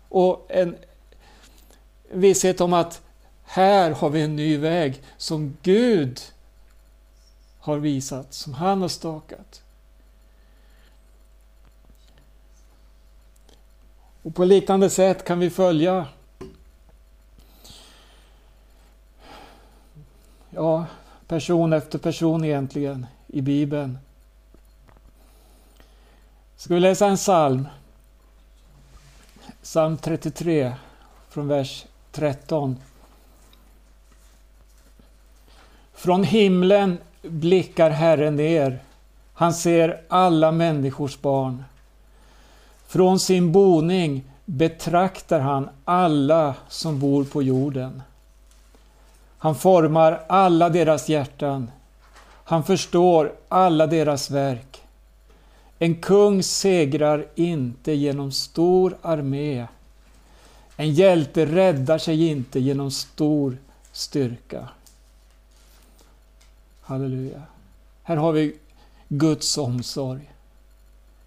och 0.08 0.46
en 0.48 0.76
visshet 2.10 2.60
om 2.60 2.72
att 2.72 3.02
här 3.42 3.90
har 3.90 4.10
vi 4.10 4.22
en 4.22 4.36
ny 4.36 4.56
väg 4.56 5.02
som 5.16 5.56
Gud 5.62 6.20
har 7.58 7.78
visat, 7.78 8.34
som 8.34 8.54
han 8.54 8.80
har 8.82 8.88
stakat. 8.88 9.62
Och 14.22 14.34
på 14.34 14.44
liknande 14.44 14.90
sätt 14.90 15.24
kan 15.24 15.38
vi 15.38 15.50
följa 15.50 16.06
ja, 20.50 20.86
person 21.26 21.72
efter 21.72 21.98
person 21.98 22.44
egentligen 22.44 23.06
i 23.26 23.40
Bibeln. 23.40 23.98
Ska 26.56 26.74
vi 26.74 26.80
läsa 26.80 27.06
en 27.06 27.16
psalm? 27.16 27.68
Psalm 29.62 29.98
33 29.98 30.74
från 31.28 31.48
vers 31.48 31.86
13. 32.12 32.76
Från 35.94 36.24
himlen 36.24 36.98
blickar 37.22 37.90
Herren 37.90 38.36
ner. 38.36 38.78
Han 39.34 39.54
ser 39.54 40.00
alla 40.08 40.52
människors 40.52 41.20
barn. 41.20 41.64
Från 42.86 43.20
sin 43.20 43.52
boning 43.52 44.24
betraktar 44.44 45.40
han 45.40 45.68
alla 45.84 46.54
som 46.68 46.98
bor 47.00 47.24
på 47.24 47.42
jorden. 47.42 48.02
Han 49.38 49.54
formar 49.54 50.20
alla 50.26 50.68
deras 50.68 51.08
hjärtan. 51.08 51.70
Han 52.44 52.64
förstår 52.64 53.32
alla 53.48 53.86
deras 53.86 54.30
verk. 54.30 54.82
En 55.78 55.94
kung 55.94 56.42
segrar 56.42 57.26
inte 57.34 57.92
genom 57.92 58.32
stor 58.32 58.96
armé. 59.02 59.66
En 60.80 60.94
hjälte 60.94 61.46
räddar 61.46 61.98
sig 61.98 62.26
inte 62.26 62.60
genom 62.60 62.90
stor 62.90 63.58
styrka. 63.92 64.68
Halleluja. 66.80 67.42
Här 68.02 68.16
har 68.16 68.32
vi 68.32 68.56
Guds 69.08 69.58
omsorg. 69.58 70.30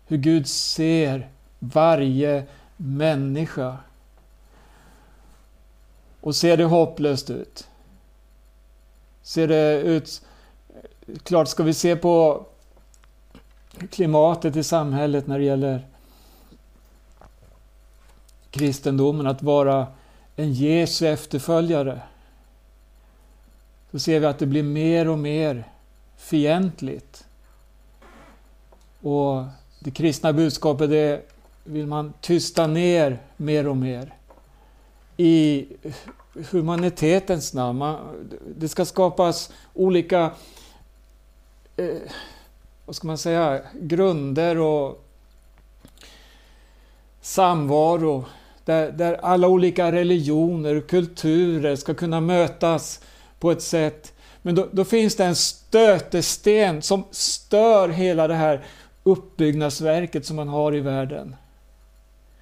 Hur 0.07 0.17
Gud 0.17 0.47
ser 0.47 1.29
varje 1.59 2.45
människa. 2.77 3.77
Och 6.21 6.35
ser 6.35 6.57
det 6.57 6.63
hopplöst 6.63 7.29
ut? 7.29 7.67
Ser 9.21 9.47
det 9.47 9.81
ut... 9.81 10.21
Klart, 11.23 11.47
ska 11.47 11.63
vi 11.63 11.73
se 11.73 11.95
på 11.95 12.45
klimatet 13.91 14.55
i 14.55 14.63
samhället 14.63 15.27
när 15.27 15.39
det 15.39 15.45
gäller 15.45 15.87
kristendomen, 18.53 19.27
att 19.27 19.43
vara 19.43 19.87
en 20.35 20.53
Jesu 20.53 21.07
efterföljare. 21.07 22.01
Så 23.91 23.99
ser 23.99 24.19
vi 24.19 24.25
att 24.25 24.39
det 24.39 24.45
blir 24.45 24.63
mer 24.63 25.07
och 25.07 25.19
mer 25.19 25.63
fientligt. 26.17 27.25
Och 29.01 29.43
det 29.79 29.91
kristna 29.91 30.33
budskapet 30.33 30.89
det 30.89 31.29
vill 31.63 31.87
man 31.87 32.13
tysta 32.21 32.67
ner 32.67 33.19
mer 33.37 33.67
och 33.67 33.77
mer 33.77 34.13
i 35.17 35.67
humanitetens 36.51 37.53
namn. 37.53 37.79
Man, 37.79 37.97
det 38.57 38.69
ska 38.69 38.85
skapas 38.85 39.51
olika 39.73 40.31
eh, 41.77 42.01
vad 42.85 42.95
ska 42.95 43.07
man 43.07 43.17
säga, 43.17 43.61
grunder 43.73 44.57
och 44.57 45.05
samvaro 47.21 48.25
där, 48.65 48.91
där 48.91 49.13
alla 49.13 49.47
olika 49.47 49.91
religioner 49.91 50.75
och 50.75 50.87
kulturer 50.87 51.75
ska 51.75 51.93
kunna 51.93 52.21
mötas 52.21 52.99
på 53.39 53.51
ett 53.51 53.61
sätt. 53.61 54.13
Men 54.41 54.55
då, 54.55 54.67
då 54.71 54.85
finns 54.85 55.15
det 55.15 55.25
en 55.25 55.35
stötesten 55.35 56.81
som 56.81 57.03
stör 57.11 57.89
hela 57.89 58.27
det 58.27 58.35
här 58.35 58.65
uppbyggnadsverket 59.03 60.25
som 60.25 60.35
man 60.35 60.47
har 60.47 60.75
i 60.75 60.79
världen. 60.79 61.35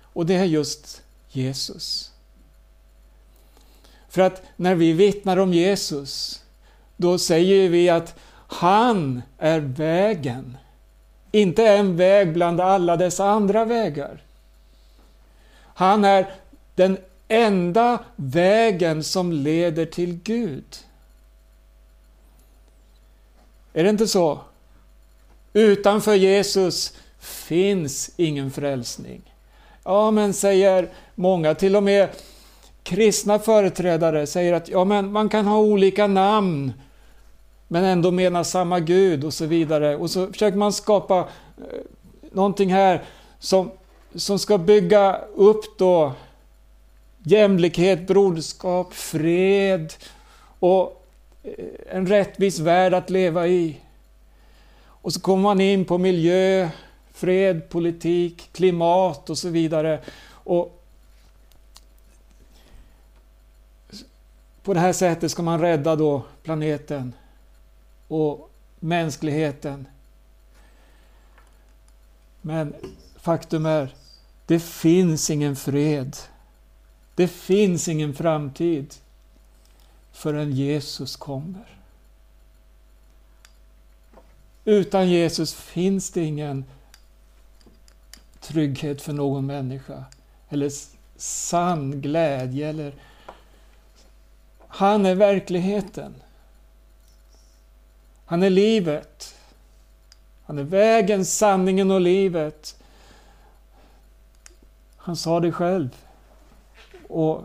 Och 0.03 0.26
det 0.26 0.36
är 0.36 0.45
just 0.45 1.01
Jesus. 1.30 2.11
För 4.09 4.22
att 4.22 4.41
när 4.55 4.76
vi 4.76 4.93
vittnar 4.93 5.38
om 5.38 5.53
Jesus, 5.53 6.43
då 6.97 7.17
säger 7.17 7.69
vi 7.69 7.89
att 7.89 8.19
han 8.47 9.22
är 9.38 9.59
vägen. 9.59 10.57
Inte 11.32 11.67
en 11.67 11.97
väg 11.97 12.34
bland 12.34 12.61
alla 12.61 12.97
dessa 12.97 13.30
andra 13.30 13.65
vägar. 13.65 14.24
Han 15.82 16.06
är 16.06 16.32
den 16.76 16.98
enda 17.28 18.00
vägen 18.16 19.04
som 19.04 19.32
leder 19.32 19.86
till 19.86 20.20
Gud. 20.24 20.78
Är 23.74 23.84
det 23.84 23.90
inte 23.90 24.08
så? 24.08 24.40
Utanför 25.54 26.14
Jesus 26.14 26.94
finns 27.20 28.12
ingen 28.18 28.52
frälsning. 28.52 29.22
Ja, 29.84 30.12
men 30.12 30.34
säger 30.34 30.90
många, 31.16 31.56
till 31.56 31.76
och 31.76 31.84
med 31.84 32.10
kristna 32.84 33.40
företrädare 33.40 34.28
säger 34.28 34.54
att 34.54 34.70
ja, 34.70 34.86
men 34.86 35.12
man 35.12 35.30
kan 35.30 35.46
ha 35.46 35.60
olika 35.60 36.08
namn 36.08 36.74
men 37.68 37.84
ändå 37.84 38.12
mena 38.12 38.44
samma 38.44 38.80
Gud 38.80 39.24
och 39.24 39.34
så 39.34 39.46
vidare. 39.46 39.96
Och 39.96 40.12
så 40.12 40.28
försöker 40.28 40.58
man 40.58 40.74
skapa 40.74 41.20
eh, 41.20 41.64
någonting 42.32 42.74
här 42.74 43.04
som, 43.40 43.72
som 44.16 44.39
ska 44.39 44.57
bygga 44.57 45.16
upp 45.36 45.78
då 45.78 46.14
jämlikhet, 47.24 48.07
broderskap, 48.07 48.93
fred 48.93 49.93
och 50.59 51.07
eh, 51.43 51.95
en 51.95 52.07
rättvis 52.07 52.59
värld 52.59 52.93
att 52.93 53.09
leva 53.09 53.47
i. 53.47 53.78
Och 54.84 55.14
så 55.14 55.22
kommer 55.22 55.43
man 55.43 55.62
in 55.62 55.86
på 55.86 55.97
miljö, 55.97 56.70
fred, 57.14 57.70
politik, 57.70 58.49
klimat 58.51 59.30
och 59.30 59.38
så 59.38 59.49
vidare. 59.49 59.99
Och 60.28 60.82
på 64.64 64.74
det 64.74 64.80
här 64.80 64.93
sättet 64.93 65.32
ska 65.32 65.41
man 65.41 65.62
rädda 65.62 65.95
då 65.95 66.24
planeten 66.43 67.14
och 68.07 68.51
mänskligheten. 68.80 69.88
Men 72.41 72.74
faktum 73.16 73.66
är, 73.66 73.95
det 74.52 74.60
finns 74.60 75.30
ingen 75.30 75.56
fred. 75.56 76.18
Det 77.16 77.28
finns 77.28 77.88
ingen 77.88 78.14
framtid 78.14 78.95
förrän 80.12 80.52
Jesus 80.52 81.16
kommer. 81.16 81.78
Utan 84.66 85.10
Jesus 85.10 85.54
finns 85.54 86.12
det 86.12 86.24
ingen 86.24 86.66
trygghet 88.39 89.02
för 89.02 89.14
någon 89.14 89.45
människa. 89.45 90.04
Eller 90.49 90.72
sann 91.16 92.02
glädje. 92.02 92.70
Eller... 92.70 92.93
Han 94.68 95.06
är 95.06 95.16
verkligheten. 95.16 96.16
Han 98.26 98.43
är 98.43 98.49
livet. 98.49 99.36
Han 100.43 100.58
är 100.58 100.64
vägen, 100.64 101.26
sanningen 101.26 101.91
och 101.91 102.02
livet. 102.02 102.81
Han 105.04 105.16
sa 105.16 105.39
det 105.39 105.52
själv. 105.52 105.89
Och 107.08 107.43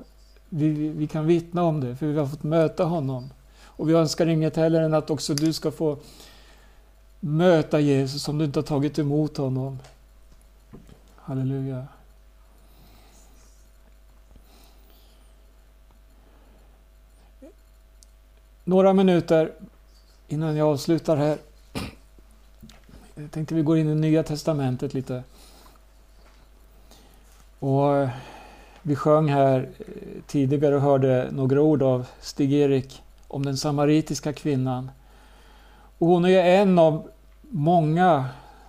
vi, 0.48 0.68
vi 0.88 1.06
kan 1.06 1.26
vittna 1.26 1.62
om 1.62 1.80
det, 1.80 1.96
för 1.96 2.06
vi 2.06 2.18
har 2.18 2.26
fått 2.26 2.42
möta 2.42 2.84
honom. 2.84 3.30
Och 3.64 3.88
vi 3.88 3.92
önskar 3.92 4.26
inget 4.26 4.56
heller 4.56 4.82
än 4.82 4.94
att 4.94 5.10
också 5.10 5.34
du 5.34 5.52
ska 5.52 5.70
få 5.70 5.98
möta 7.20 7.80
Jesus 7.80 8.28
om 8.28 8.38
du 8.38 8.44
inte 8.44 8.58
har 8.58 8.64
tagit 8.64 8.98
emot 8.98 9.36
honom. 9.36 9.78
Halleluja. 11.16 11.86
Några 18.64 18.92
minuter 18.92 19.52
innan 20.28 20.56
jag 20.56 20.68
avslutar 20.68 21.16
här. 21.16 21.38
Jag 23.14 23.30
tänkte 23.30 23.54
vi 23.54 23.62
går 23.62 23.78
in 23.78 23.88
i 23.88 23.94
Nya 23.94 24.22
Testamentet 24.22 24.94
lite. 24.94 25.22
Och 27.66 27.96
eh, 27.96 28.08
vi 28.82 28.96
sjöng 28.96 29.28
här 29.28 29.68
eh, 29.78 29.84
tidigare 30.26 30.76
och 30.76 30.82
hörde 30.82 31.28
några 31.32 31.62
ord 31.62 31.82
av 31.82 32.06
Stig-Erik 32.20 33.02
om 33.28 33.44
den 33.44 33.56
samaritiska 33.56 34.32
kvinnan. 34.32 34.90
Och 35.98 36.06
hon 36.06 36.24
är 36.24 36.44
en 36.44 36.78
av 36.78 37.10
många 37.40 38.24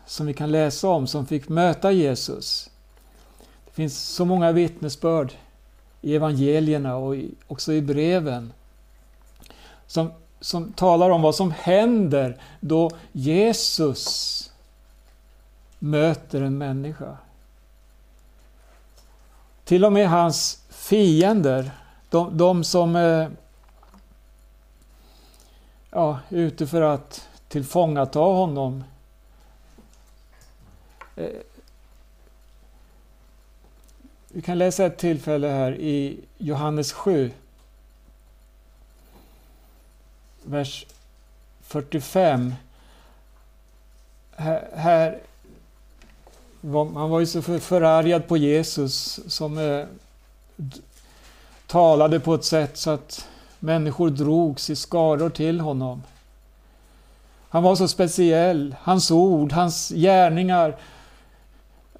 som 0.05 0.25
vi 0.25 0.33
kan 0.33 0.51
läsa 0.51 0.87
om 0.87 1.07
som 1.07 1.25
fick 1.25 1.49
möta 1.49 1.91
Jesus. 1.91 2.69
Det 3.65 3.71
finns 3.71 3.99
så 3.99 4.25
många 4.25 4.51
vittnesbörd 4.51 5.33
i 6.01 6.15
evangelierna 6.15 6.95
och 6.95 7.15
också 7.47 7.73
i 7.73 7.81
breven 7.81 8.53
som 9.87 10.11
som 10.39 10.73
talar 10.73 11.09
om 11.09 11.21
vad 11.21 11.35
som 11.35 11.51
händer 11.51 12.41
då 12.59 12.91
Jesus 13.11 14.51
möter 15.79 16.41
en 16.41 16.57
människa. 16.57 17.17
Till 19.67 19.85
och 19.85 19.93
med 19.93 20.09
hans 20.09 20.63
fiender, 20.69 21.71
de, 22.09 22.37
de 22.37 22.63
som 22.63 22.95
eh, 22.95 23.27
ja, 25.91 26.19
är 26.29 26.37
ute 26.37 26.67
för 26.67 26.81
att 26.81 27.29
tillfångata 27.47 28.19
honom. 28.19 28.83
Eh, 31.15 31.29
vi 34.27 34.41
kan 34.41 34.57
läsa 34.57 34.85
ett 34.85 34.97
tillfälle 34.97 35.47
här 35.47 35.75
i 35.75 36.19
Johannes 36.37 36.93
7 36.93 37.31
vers 40.43 40.85
45. 41.61 42.53
Här, 44.35 44.69
här 44.75 45.19
man 46.61 47.09
var 47.09 47.19
ju 47.19 47.25
så 47.25 47.41
förargad 47.41 48.27
på 48.27 48.37
Jesus 48.37 49.19
som 49.27 49.57
eh, 49.57 49.85
talade 51.67 52.19
på 52.19 52.33
ett 52.33 52.43
sätt 52.43 52.77
så 52.77 52.89
att 52.89 53.27
människor 53.59 54.09
drogs 54.09 54.69
i 54.69 54.75
skaror 54.75 55.29
till 55.29 55.59
honom. 55.59 56.03
Han 57.49 57.63
var 57.63 57.75
så 57.75 57.87
speciell. 57.87 58.75
Hans 58.81 59.11
ord, 59.11 59.51
hans 59.51 59.89
gärningar. 59.89 60.77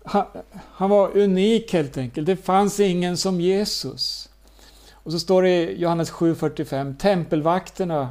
Han, 0.03 0.25
han 0.55 0.89
var 0.89 1.17
unik 1.17 1.73
helt 1.73 1.97
enkelt. 1.97 2.27
Det 2.27 2.37
fanns 2.37 2.79
ingen 2.79 3.17
som 3.17 3.41
Jesus. 3.41 4.29
Och 4.91 5.11
så 5.11 5.19
står 5.19 5.43
det 5.43 5.49
i 5.49 5.81
Johannes 5.81 6.11
7.45, 6.11 6.97
tempelvakterna 6.97 8.09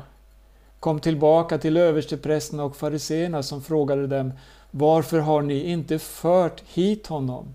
kom 0.81 1.01
tillbaka 1.01 1.59
till 1.59 1.77
översteprästerna 1.77 2.65
och 2.65 2.77
fariseerna 2.77 3.43
som 3.43 3.63
frågade 3.63 4.07
dem 4.07 4.33
varför 4.79 5.19
har 5.19 5.43
ni 5.43 5.71
inte 5.71 5.99
fört 5.99 6.63
hit 6.67 7.07
honom? 7.07 7.55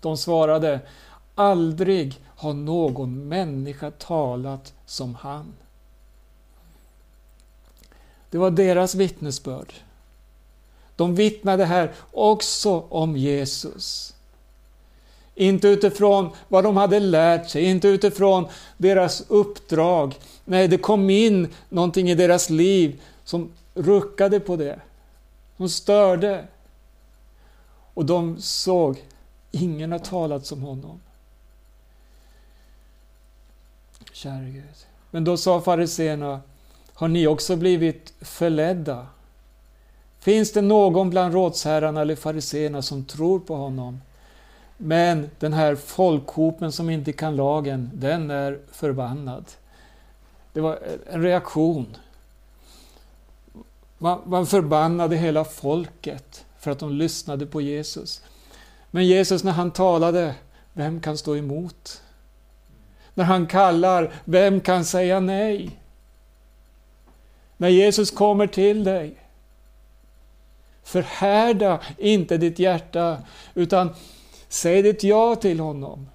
De 0.00 0.16
svarade 0.16 0.80
Aldrig 1.34 2.20
har 2.36 2.52
någon 2.52 3.28
människa 3.28 3.90
talat 3.90 4.72
som 4.86 5.14
han. 5.14 5.52
Det 8.30 8.38
var 8.38 8.50
deras 8.50 8.94
vittnesbörd. 8.94 9.72
De 10.96 11.14
vittnade 11.14 11.64
här 11.64 11.92
också 12.12 12.84
om 12.88 13.16
Jesus. 13.16 14.14
Inte 15.34 15.68
utifrån 15.68 16.30
vad 16.48 16.64
de 16.64 16.76
hade 16.76 17.00
lärt 17.00 17.50
sig, 17.50 17.64
inte 17.64 17.88
utifrån 17.88 18.46
deras 18.76 19.24
uppdrag. 19.28 20.18
Nej, 20.44 20.68
det 20.68 20.78
kom 20.78 21.10
in 21.10 21.48
någonting 21.68 22.10
i 22.10 22.14
deras 22.14 22.50
liv 22.50 23.00
som 23.24 23.50
ruckade 23.74 24.40
på 24.40 24.56
det. 24.56 24.80
Hon 25.60 25.68
störde. 25.68 26.46
Och 27.94 28.06
de 28.06 28.40
såg, 28.40 29.04
ingen 29.50 29.92
har 29.92 29.98
talat 29.98 30.46
som 30.46 30.62
honom. 30.62 31.00
Käre 34.12 34.50
Gud. 34.50 34.86
Men 35.10 35.24
då 35.24 35.36
sa 35.36 35.60
fariséerna, 35.60 36.40
har 36.94 37.08
ni 37.08 37.26
också 37.26 37.56
blivit 37.56 38.12
förledda? 38.20 39.06
Finns 40.18 40.52
det 40.52 40.62
någon 40.62 41.10
bland 41.10 41.34
rådsherrarna 41.34 42.00
eller 42.00 42.16
fariséerna 42.16 42.82
som 42.82 43.04
tror 43.04 43.40
på 43.40 43.56
honom? 43.56 44.00
Men 44.76 45.30
den 45.38 45.52
här 45.52 45.74
folkhopen 45.74 46.72
som 46.72 46.90
inte 46.90 47.12
kan 47.12 47.36
lagen, 47.36 47.90
den 47.94 48.30
är 48.30 48.60
förbannad. 48.72 49.44
Det 50.52 50.60
var 50.60 50.78
en 51.10 51.22
reaktion. 51.22 51.96
Man, 54.02 54.20
man 54.26 54.46
förbannade 54.46 55.16
hela 55.16 55.44
folket 55.44 56.44
för 56.58 56.70
att 56.70 56.78
de 56.78 56.92
lyssnade 56.92 57.46
på 57.46 57.60
Jesus. 57.60 58.22
Men 58.90 59.06
Jesus 59.06 59.44
när 59.44 59.52
han 59.52 59.70
talade, 59.70 60.34
vem 60.72 61.00
kan 61.00 61.18
stå 61.18 61.36
emot? 61.36 62.02
När 63.14 63.24
han 63.24 63.46
kallar, 63.46 64.12
vem 64.24 64.60
kan 64.60 64.84
säga 64.84 65.20
nej? 65.20 65.80
När 67.56 67.68
Jesus 67.68 68.10
kommer 68.10 68.46
till 68.46 68.84
dig, 68.84 69.16
förhärda 70.82 71.80
inte 71.98 72.36
ditt 72.36 72.58
hjärta, 72.58 73.16
utan 73.54 73.94
säg 74.48 74.82
ditt 74.82 75.04
ja 75.04 75.36
till 75.36 75.60
honom. 75.60 76.08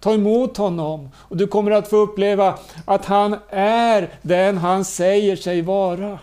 Ta 0.00 0.14
emot 0.14 0.56
honom 0.56 1.10
och 1.16 1.36
du 1.36 1.46
kommer 1.46 1.70
att 1.70 1.88
få 1.88 1.96
uppleva 1.96 2.58
att 2.84 3.04
han 3.04 3.36
är 3.50 4.14
den 4.22 4.58
han 4.58 4.84
säger 4.84 5.36
sig 5.36 5.62
vara. 5.62 6.18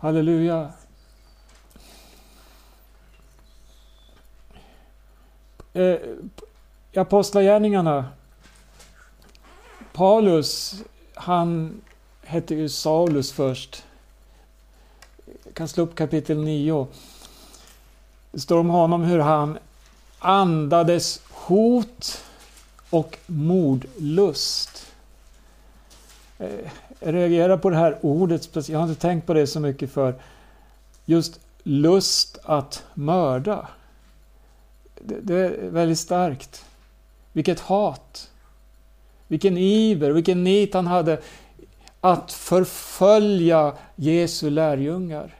Halleluja. 0.00 0.72
Eh, 5.72 5.96
I 6.92 6.98
Apostlagärningarna, 6.98 8.04
Paulus, 9.92 10.74
han 11.14 11.80
hette 12.22 12.54
ju 12.54 12.68
Saulus 12.68 13.32
först. 13.32 13.84
Jag 15.44 15.54
kan 15.54 15.68
slå 15.68 15.84
upp 15.84 15.94
kapitel 15.94 16.44
9. 16.44 16.88
Det 18.32 18.40
står 18.40 18.58
om 18.58 18.68
honom 18.68 19.02
hur 19.02 19.18
han 19.18 19.58
andades 20.18 21.20
hot 21.30 22.24
och 22.90 23.18
mordlust. 23.26 24.86
Eh, 26.38 26.70
jag 27.00 27.14
reagerar 27.14 27.56
på 27.56 27.70
det 27.70 27.76
här 27.76 27.98
ordet, 28.02 28.68
jag 28.68 28.78
har 28.78 28.88
inte 28.88 29.00
tänkt 29.00 29.26
på 29.26 29.34
det 29.34 29.46
så 29.46 29.60
mycket 29.60 29.92
för 29.92 30.14
just 31.04 31.40
lust 31.62 32.38
att 32.44 32.84
mörda. 32.94 33.68
Det, 35.00 35.20
det 35.20 35.34
är 35.34 35.70
väldigt 35.70 35.98
starkt. 35.98 36.64
Vilket 37.32 37.60
hat! 37.60 38.30
Vilken 39.28 39.58
iver, 39.58 40.10
vilken 40.10 40.44
nit 40.44 40.74
han 40.74 40.86
hade 40.86 41.20
att 42.00 42.32
förfölja 42.32 43.72
Jesu 43.96 44.50
lärjungar. 44.50 45.34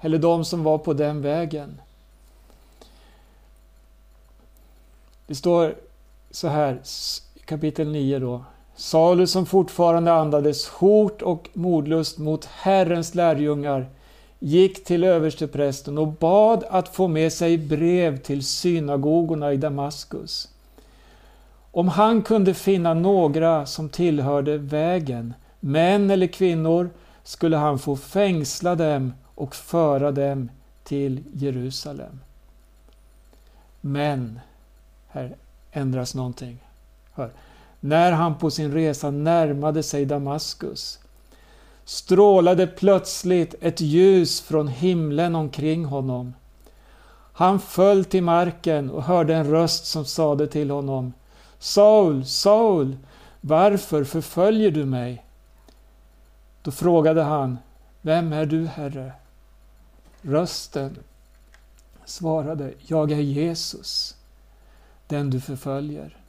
Eller 0.00 0.18
de 0.18 0.44
som 0.44 0.62
var 0.62 0.78
på 0.78 0.92
den 0.92 1.22
vägen. 1.22 1.80
Det 5.26 5.34
står 5.34 5.74
så 6.30 6.48
här, 6.48 6.80
kapitel 7.44 7.88
9 7.88 8.18
då. 8.18 8.44
Salu 8.80 9.26
som 9.26 9.46
fortfarande 9.46 10.12
andades 10.12 10.68
hot 10.68 11.22
och 11.22 11.48
mordlust 11.52 12.18
mot 12.18 12.44
Herrens 12.44 13.14
lärjungar 13.14 13.86
gick 14.38 14.84
till 14.84 15.04
översteprästen 15.04 15.98
och 15.98 16.08
bad 16.08 16.64
att 16.70 16.88
få 16.88 17.08
med 17.08 17.32
sig 17.32 17.58
brev 17.58 18.16
till 18.16 18.44
synagogorna 18.44 19.52
i 19.52 19.56
Damaskus. 19.56 20.48
Om 21.70 21.88
han 21.88 22.22
kunde 22.22 22.54
finna 22.54 22.94
några 22.94 23.66
som 23.66 23.88
tillhörde 23.88 24.58
vägen, 24.58 25.34
män 25.60 26.10
eller 26.10 26.26
kvinnor, 26.26 26.90
skulle 27.22 27.56
han 27.56 27.78
få 27.78 27.96
fängsla 27.96 28.74
dem 28.74 29.12
och 29.34 29.54
föra 29.54 30.12
dem 30.12 30.50
till 30.84 31.24
Jerusalem. 31.32 32.20
Men, 33.80 34.40
här 35.08 35.36
ändras 35.72 36.14
någonting. 36.14 36.58
Hör. 37.12 37.30
När 37.80 38.12
han 38.12 38.38
på 38.38 38.50
sin 38.50 38.72
resa 38.72 39.10
närmade 39.10 39.82
sig 39.82 40.04
Damaskus 40.04 40.98
strålade 41.84 42.66
plötsligt 42.66 43.54
ett 43.60 43.80
ljus 43.80 44.40
från 44.40 44.68
himlen 44.68 45.34
omkring 45.34 45.84
honom. 45.84 46.34
Han 47.32 47.60
föll 47.60 48.04
till 48.04 48.22
marken 48.22 48.90
och 48.90 49.02
hörde 49.02 49.34
en 49.34 49.50
röst 49.50 49.86
som 49.86 50.04
sade 50.04 50.46
till 50.46 50.70
honom 50.70 51.12
Saul, 51.58 52.26
Saul, 52.26 52.96
varför 53.40 54.04
förföljer 54.04 54.70
du 54.70 54.84
mig? 54.84 55.24
Då 56.62 56.70
frågade 56.70 57.22
han 57.22 57.58
Vem 58.02 58.32
är 58.32 58.46
du, 58.46 58.66
Herre? 58.66 59.12
Rösten 60.22 60.98
svarade 62.04 62.72
Jag 62.86 63.12
är 63.12 63.20
Jesus, 63.20 64.16
den 65.06 65.30
du 65.30 65.40
förföljer. 65.40 66.19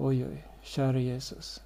Oj, 0.00 0.24
oj, 0.24 0.44
käre 0.62 1.02
Jesus. 1.02 1.60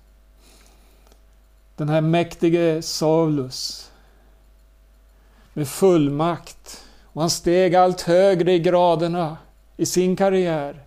Den 1.77 1.89
här 1.89 2.01
mäktige 2.01 2.83
Saulus 2.83 3.91
med 5.53 5.69
fullmakt 5.69 6.85
och 7.13 7.21
han 7.21 7.31
steg 7.31 7.75
allt 7.75 8.01
högre 8.01 8.53
i 8.53 8.59
graderna 8.59 9.37
i 9.77 9.87
sin 9.87 10.17
karriär, 10.17 10.83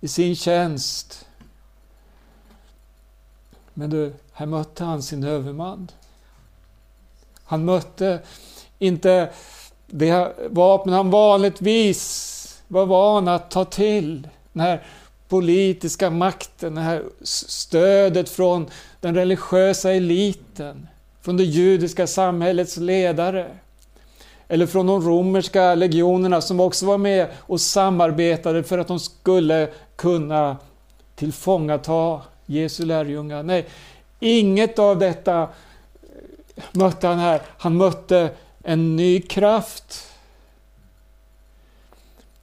i 0.00 0.08
sin 0.08 0.36
tjänst. 0.36 1.26
Men 3.74 3.90
du, 3.90 4.12
här 4.32 4.46
mötte 4.46 4.84
han 4.84 5.02
sin 5.02 5.24
överman. 5.24 5.90
Han 7.44 7.64
mötte 7.64 8.20
inte 8.78 9.32
det 9.86 10.34
vapen 10.50 10.92
han 10.92 11.10
vanligtvis 11.10 12.62
var 12.68 12.86
van 12.86 13.28
att 13.28 13.50
ta 13.50 13.64
till. 13.64 14.28
Den 14.52 14.62
här 14.62 14.86
politiska 15.30 16.10
makten, 16.10 16.74
det 16.74 16.80
här 16.80 17.02
stödet 17.22 18.28
från 18.28 18.66
den 19.00 19.14
religiösa 19.14 19.92
eliten, 19.92 20.88
från 21.22 21.36
det 21.36 21.44
judiska 21.44 22.06
samhällets 22.06 22.76
ledare. 22.76 23.46
Eller 24.48 24.66
från 24.66 24.86
de 24.86 25.02
romerska 25.02 25.74
legionerna 25.74 26.40
som 26.40 26.60
också 26.60 26.86
var 26.86 26.98
med 26.98 27.28
och 27.36 27.60
samarbetade 27.60 28.62
för 28.62 28.78
att 28.78 28.88
de 28.88 29.00
skulle 29.00 29.68
kunna 29.96 30.56
tillfångata 31.14 32.20
Jesu 32.46 32.84
lärjungar. 32.84 33.42
Nej, 33.42 33.66
inget 34.20 34.78
av 34.78 34.98
detta 34.98 35.42
eh, 35.42 36.64
mötte 36.72 37.06
han 37.06 37.18
här. 37.18 37.42
Han 37.58 37.76
mötte 37.76 38.30
en 38.62 38.96
ny 38.96 39.20
kraft. 39.20 40.06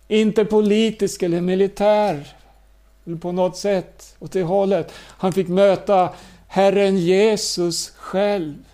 Inte 0.08 0.46
politisk 0.46 1.24
eller 1.24 1.42
militär, 1.42 2.37
eller 3.08 3.18
på 3.18 3.32
något 3.32 3.58
sätt 3.58 4.16
åt 4.20 4.32
det 4.32 4.44
hållet. 4.44 4.94
Han 4.98 5.34
fick 5.34 5.48
möta 5.48 6.14
Herren 6.48 6.98
Jesus 6.98 7.90
själv. 7.90 8.66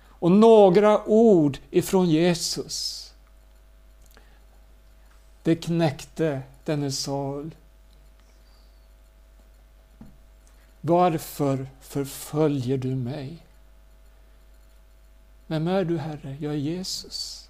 Och 0.00 0.32
några 0.32 1.04
ord 1.04 1.58
ifrån 1.70 2.08
Jesus. 2.08 3.04
Det 5.42 5.56
knäckte 5.56 6.42
denne 6.64 6.92
Saul. 6.92 7.54
Varför 10.80 11.66
förföljer 11.80 12.78
du 12.78 12.94
mig? 12.94 13.36
Vem 15.46 15.68
är 15.68 15.84
du, 15.84 15.98
Herre? 15.98 16.36
Jag 16.40 16.52
är 16.52 16.58
Jesus. 16.58 17.47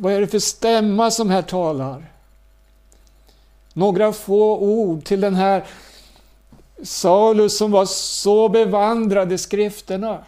Vad 0.00 0.12
är 0.12 0.20
det 0.20 0.26
för 0.26 0.38
stämma 0.38 1.10
som 1.10 1.30
här 1.30 1.42
talar? 1.42 2.12
Några 3.72 4.12
få 4.12 4.58
ord 4.58 5.04
till 5.04 5.20
den 5.20 5.34
här 5.34 5.64
Saulus 6.82 7.58
som 7.58 7.70
var 7.70 7.86
så 7.86 8.48
bevandrad 8.48 9.32
i 9.32 9.38
skrifterna. 9.38 10.24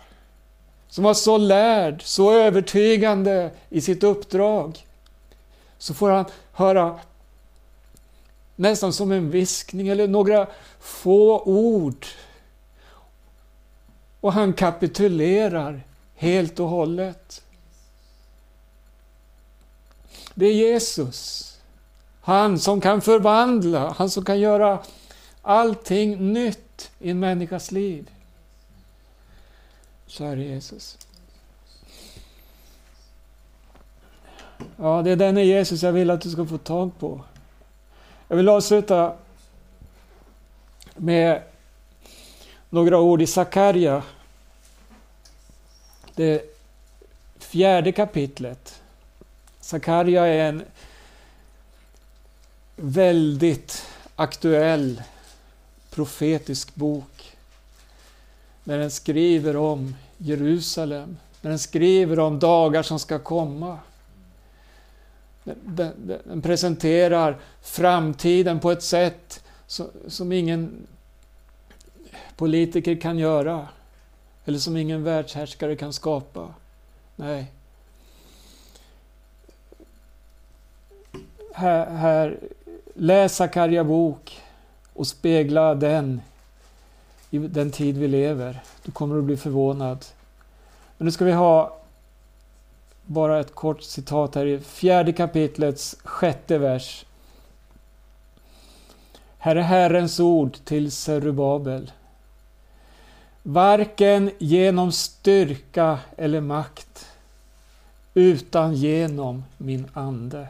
Som 0.89 1.05
var 1.05 1.14
så 1.14 1.39
lärd, 1.39 2.03
så 2.03 2.33
övertygande 2.33 3.51
i 3.68 3.81
sitt 3.81 4.03
uppdrag. 4.03 4.87
Så 5.79 5.95
får 5.95 6.11
han 6.11 6.25
höra 6.53 6.99
nästan 8.57 8.93
som 8.93 9.12
en 9.12 9.31
viskning 9.31 9.89
eller 9.89 10.09
några 10.09 10.47
få 10.81 11.41
ord. 11.41 12.07
Och 14.21 14.33
han 14.33 14.53
kapitulerar 14.53 15.83
helt 16.14 16.61
och 16.61 16.68
hållet. 16.68 17.43
Det 20.35 20.47
är 20.47 20.53
Jesus. 20.53 21.47
Han 22.20 22.59
som 22.59 22.81
kan 22.81 23.01
förvandla, 23.01 23.95
han 23.99 24.11
som 24.11 24.24
kan 24.24 24.41
göra 24.41 24.78
allting 25.43 26.33
nytt 26.33 26.91
i 26.99 27.11
en 27.11 27.20
människas 27.20 27.70
liv. 27.70 28.11
Käre 30.07 30.43
Jesus. 30.43 30.99
Ja, 34.76 35.03
det 35.03 35.11
är 35.11 35.16
denne 35.16 35.45
Jesus 35.45 35.83
jag 35.83 35.93
vill 35.93 36.11
att 36.11 36.20
du 36.20 36.31
ska 36.31 36.47
få 36.47 36.59
tag 36.59 36.99
på. 36.99 37.20
Jag 38.28 38.37
vill 38.37 38.49
avsluta 38.49 39.16
med 40.97 41.43
några 42.70 43.01
ord 43.01 43.22
i 43.22 43.26
Sakarja. 43.26 44.03
Det 46.14 46.57
fjärde 47.39 47.93
kapitlet. 47.93 48.80
Sakarja 49.71 50.27
är 50.27 50.49
en 50.49 50.62
väldigt 52.77 53.87
aktuell 54.16 55.03
profetisk 55.91 56.75
bok. 56.75 57.37
När 58.64 58.79
den 58.79 58.91
skriver 58.91 59.57
om 59.57 59.97
Jerusalem, 60.18 61.16
när 61.41 61.51
den 61.51 61.59
skriver 61.59 62.18
om 62.18 62.39
dagar 62.39 62.83
som 62.83 62.99
ska 62.99 63.18
komma. 63.18 63.79
Den, 65.45 65.59
den, 65.64 65.93
den 66.25 66.43
presenterar 66.43 67.39
framtiden 67.62 68.61
på 68.61 68.71
ett 68.71 68.83
sätt 68.83 69.45
som, 69.66 69.91
som 70.09 70.33
ingen 70.33 70.87
politiker 72.37 73.01
kan 73.01 73.18
göra. 73.18 73.68
Eller 74.45 74.59
som 74.59 74.77
ingen 74.77 75.05
världshärskare 75.05 75.77
kan 75.77 75.93
skapa. 75.93 76.55
Nej. 77.16 77.53
Här, 81.55 81.90
här 81.90 82.38
läs 82.94 83.36
Sakarja 83.36 83.84
bok 83.84 84.40
och 84.94 85.07
spegla 85.07 85.74
den 85.74 86.20
i 87.30 87.38
den 87.38 87.70
tid 87.70 87.98
vi 87.98 88.09
lever. 88.09 88.62
Du 88.84 88.92
kommer 88.92 89.18
att 89.18 89.24
bli 89.24 89.36
förvånad. 89.36 90.05
Men 90.98 91.05
nu 91.05 91.11
ska 91.11 91.24
vi 91.24 91.32
ha 91.32 91.76
bara 93.07 93.40
ett 93.40 93.55
kort 93.55 93.82
citat 93.82 94.34
här 94.34 94.46
i 94.46 94.61
fjärde 94.61 95.12
kapitlets 95.12 95.96
sjätte 96.05 96.59
vers. 96.59 97.05
Här 99.38 99.57
är 99.57 99.61
Herrens 99.61 100.20
ord 100.20 100.57
till 100.64 100.92
Zerubabel. 100.92 101.92
Varken 103.42 104.30
genom 104.38 104.92
styrka 104.92 105.98
eller 106.16 106.40
makt, 106.40 107.07
utan 108.14 108.74
genom 108.74 109.44
min 109.57 109.88
ande, 109.92 110.48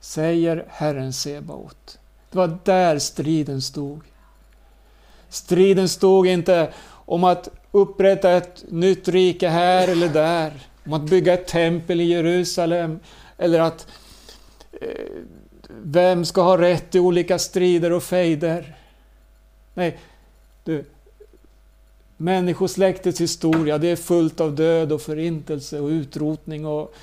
säger 0.00 0.64
Herren 0.68 1.12
Sebaot. 1.12 1.98
Det 2.30 2.38
var 2.38 2.58
där 2.64 2.98
striden 2.98 3.62
stod. 3.62 4.00
Striden 5.28 5.88
stod 5.88 6.26
inte 6.26 6.72
om 6.88 7.24
att 7.24 7.48
upprätta 7.72 8.30
ett 8.30 8.64
nytt 8.68 9.08
rike 9.08 9.48
här 9.48 9.88
eller 9.88 10.08
där, 10.08 10.52
om 10.86 10.92
att 10.92 11.10
bygga 11.10 11.34
ett 11.34 11.46
tempel 11.46 12.00
i 12.00 12.04
Jerusalem, 12.04 13.00
eller 13.38 13.60
att 13.60 13.86
eh, 14.72 14.88
vem 15.82 16.24
ska 16.24 16.42
ha 16.42 16.60
rätt 16.60 16.94
i 16.94 16.98
olika 16.98 17.38
strider 17.38 17.92
och 17.92 18.02
fejder. 18.02 18.76
Nej, 19.74 19.98
du, 20.64 20.84
Människosläktets 22.16 23.20
historia, 23.20 23.78
det 23.78 23.88
är 23.88 23.96
fullt 23.96 24.40
av 24.40 24.54
död 24.54 24.92
och 24.92 25.02
förintelse 25.02 25.80
och 25.80 25.88
utrotning 25.88 26.66
och 26.66 26.94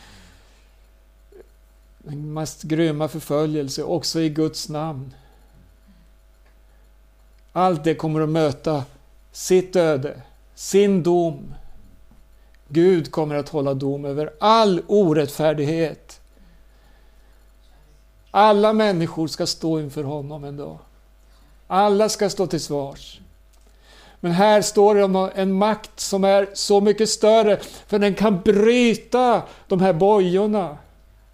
den 2.06 2.34
mest 2.34 2.64
grymma 2.64 3.08
förföljelse, 3.08 3.84
också 3.84 4.20
i 4.20 4.30
Guds 4.30 4.70
namn. 4.70 5.14
Allt 7.51 7.84
det 7.84 7.95
kommer 7.95 8.22
att 8.22 8.30
möta 8.30 8.84
sitt 9.32 9.76
öde, 9.76 10.22
sin 10.56 11.03
dom. 11.03 11.56
Gud 12.68 13.12
kommer 13.12 13.36
att 13.36 13.49
hålla 13.49 13.74
dom 13.74 14.06
över 14.06 14.34
all 14.39 14.82
orättfärdighet. 14.88 16.22
Alla 18.32 18.74
människor 18.74 19.28
ska 19.28 19.47
stå 19.47 19.80
inför 19.80 20.03
honom 20.03 20.43
en 20.43 20.58
dag. 20.58 20.78
Alla 21.68 22.10
ska 22.10 22.30
stå 22.30 22.47
till 22.47 22.62
svars. 22.62 23.20
Men 24.20 24.32
här 24.32 24.62
står 24.62 24.95
det 24.95 25.03
om 25.03 25.30
en 25.36 25.53
makt 25.53 25.99
som 25.99 26.24
är 26.24 26.49
så 26.53 26.82
mycket 26.82 27.10
större, 27.10 27.60
för 27.88 27.99
den 27.99 28.16
kan 28.16 28.41
bryta 28.41 29.41
de 29.68 29.82
här 29.82 29.93
bojorna. 29.93 30.78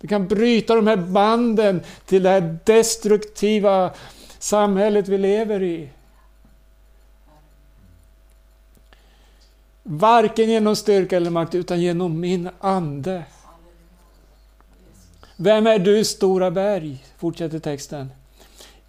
Du 0.01 0.07
kan 0.07 0.27
bryta 0.27 0.75
de 0.75 0.87
här 0.87 0.97
banden 0.97 1.81
till 2.05 2.23
det 2.23 2.29
här 2.29 2.57
destruktiva 2.63 3.91
samhället 4.39 5.07
vi 5.07 5.17
lever 5.17 5.63
i. 5.63 5.89
Varken 9.83 10.49
genom 10.49 10.75
styrka 10.75 11.17
eller 11.17 11.29
makt, 11.29 11.55
utan 11.55 11.81
genom 11.81 12.19
min 12.19 12.49
ande. 12.59 13.23
Vem 15.35 15.67
är 15.67 15.79
du, 15.79 16.05
stora 16.05 16.51
berg? 16.51 17.05
Fortsätter 17.17 17.59
texten. 17.59 18.11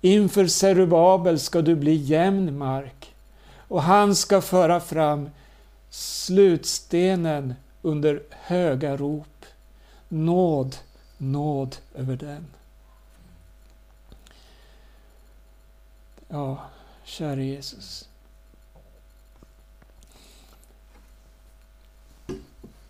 Inför 0.01 0.47
Serubabel 0.47 1.39
ska 1.41 1.63
du 1.63 1.75
bli 1.75 1.95
jämn 1.95 2.59
mark 2.59 3.15
och 3.69 3.83
han 3.83 4.15
ska 4.15 4.41
föra 4.41 4.81
fram 4.81 5.31
slutstenen 5.91 7.55
under 7.83 8.23
höga 8.31 8.97
rop. 8.97 9.27
Nåd, 10.09 10.77
nåd 11.23 11.77
över 11.95 12.17
den. 12.17 12.47
Ja, 16.29 16.65
käre 17.05 17.45
Jesus. 17.45 18.09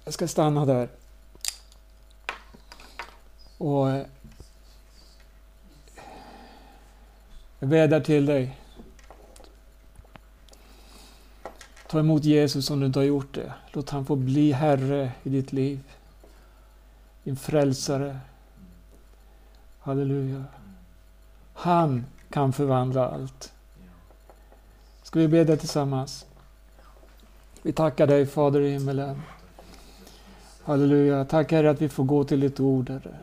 Jag 0.04 0.14
ska 0.14 0.28
stanna 0.28 0.66
där. 0.66 0.88
Och 3.58 3.90
eh, 3.90 4.06
jag 7.58 7.68
vädjar 7.68 8.00
till 8.00 8.26
dig. 8.26 8.58
Ta 11.88 11.98
emot 11.98 12.24
Jesus 12.24 12.70
om 12.70 12.80
du 12.80 12.86
inte 12.86 12.98
har 12.98 13.04
gjort 13.04 13.34
det. 13.34 13.52
Låt 13.72 13.90
han 13.90 14.06
få 14.06 14.16
bli 14.16 14.52
Herre 14.52 15.12
i 15.22 15.28
ditt 15.28 15.52
liv. 15.52 15.80
Din 17.24 17.36
frälsare. 17.36 18.18
Halleluja. 19.80 20.44
Han 21.54 22.06
kan 22.30 22.52
förvandla 22.52 23.08
allt. 23.08 23.52
Ska 25.02 25.18
vi 25.18 25.28
be 25.28 25.44
det 25.44 25.56
tillsammans? 25.56 26.26
Vi 27.62 27.72
tackar 27.72 28.06
dig 28.06 28.26
Fader 28.26 28.60
i 28.60 28.70
himmelen. 28.70 29.22
Halleluja. 30.64 31.24
Tack 31.24 31.52
Herre 31.52 31.70
att 31.70 31.82
vi 31.82 31.88
får 31.88 32.04
gå 32.04 32.24
till 32.24 32.40
ditt 32.40 32.60
ord 32.60 32.90
Herre. 32.90 33.16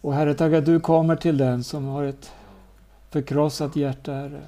Och 0.00 0.14
Herre, 0.14 0.34
tack 0.34 0.52
att 0.52 0.66
du 0.66 0.80
kommer 0.80 1.16
till 1.16 1.36
den 1.36 1.64
som 1.64 1.84
har 1.84 2.04
ett 2.04 2.32
förkrossat 3.10 3.76
hjärta 3.76 4.12
Herre. 4.12 4.42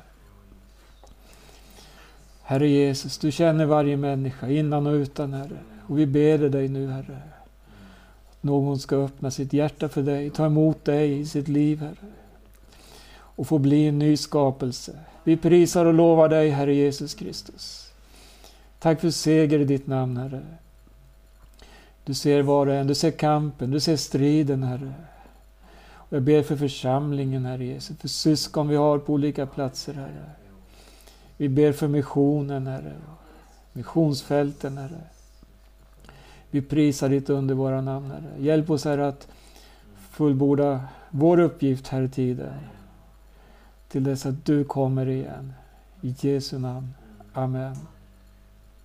Herre 2.43 2.68
Jesus, 2.68 3.18
du 3.18 3.33
känner 3.33 3.66
varje 3.66 3.97
människa 3.97 4.49
innan 4.49 4.87
och 4.87 4.93
utan 4.93 5.33
Herre. 5.33 5.59
Och 5.87 5.99
vi 5.99 6.07
ber 6.07 6.39
dig 6.39 6.68
nu 6.68 6.89
Herre. 6.91 7.22
Någon 8.41 8.78
ska 8.78 8.97
öppna 8.97 9.30
sitt 9.30 9.53
hjärta 9.53 9.89
för 9.89 10.03
dig, 10.03 10.30
ta 10.30 10.47
emot 10.47 10.84
dig 10.84 11.20
i 11.20 11.26
sitt 11.26 11.49
liv 11.49 11.80
Herre. 11.80 12.12
Och 13.12 13.47
få 13.47 13.59
bli 13.59 13.86
en 13.86 13.99
ny 13.99 14.16
skapelse. 14.16 14.99
Vi 15.24 15.36
prisar 15.36 15.84
och 15.84 15.95
lovar 15.95 16.28
dig 16.28 16.51
Herre 16.51 16.74
Jesus 16.74 17.14
Kristus. 17.14 17.93
Tack 18.78 19.01
för 19.01 19.11
seger 19.11 19.59
i 19.59 19.64
ditt 19.64 19.86
namn 19.86 20.16
Herre. 20.16 20.43
Du 22.05 22.14
ser 22.14 22.43
var 22.43 22.66
och 22.66 22.74
en, 22.74 22.86
du 22.86 22.95
ser 22.95 23.11
kampen, 23.11 23.70
du 23.70 23.80
ser 23.80 23.97
striden 23.97 24.62
Herre. 24.62 24.93
Och 26.09 26.16
jag 26.16 26.22
ber 26.22 26.43
för 26.43 26.57
församlingen 26.57 27.45
Herre 27.45 27.64
Jesus, 27.64 27.99
för 27.99 28.09
syskon 28.09 28.68
vi 28.68 28.76
har 28.76 28.99
på 28.99 29.12
olika 29.12 29.47
platser 29.47 29.95
Herre. 29.95 30.30
Vi 31.36 31.49
ber 31.49 31.72
för 31.72 31.89
missionen 31.89 32.66
Herre, 32.66 32.97
missionsfälten 33.72 34.78
Herre. 34.78 35.01
Vi 36.51 36.63
prisar 36.63 37.09
ditt 37.09 37.31
underbara 37.31 37.81
namn 37.81 38.11
Herre. 38.11 38.43
Hjälp 38.43 38.71
oss 38.71 38.85
Herre 38.85 39.09
att 39.09 39.29
fullborda 40.11 40.81
vår 41.11 41.41
uppgift 41.41 41.89
här 41.89 42.03
i 42.03 42.09
tiden. 42.09 42.53
Till 43.89 44.05
dess 44.05 44.27
att 44.27 44.45
du 44.45 44.65
kommer 44.65 45.09
igen. 45.09 45.53
I 46.01 46.15
Jesu 46.21 46.59
namn. 46.59 46.95
Amen. 47.33 47.77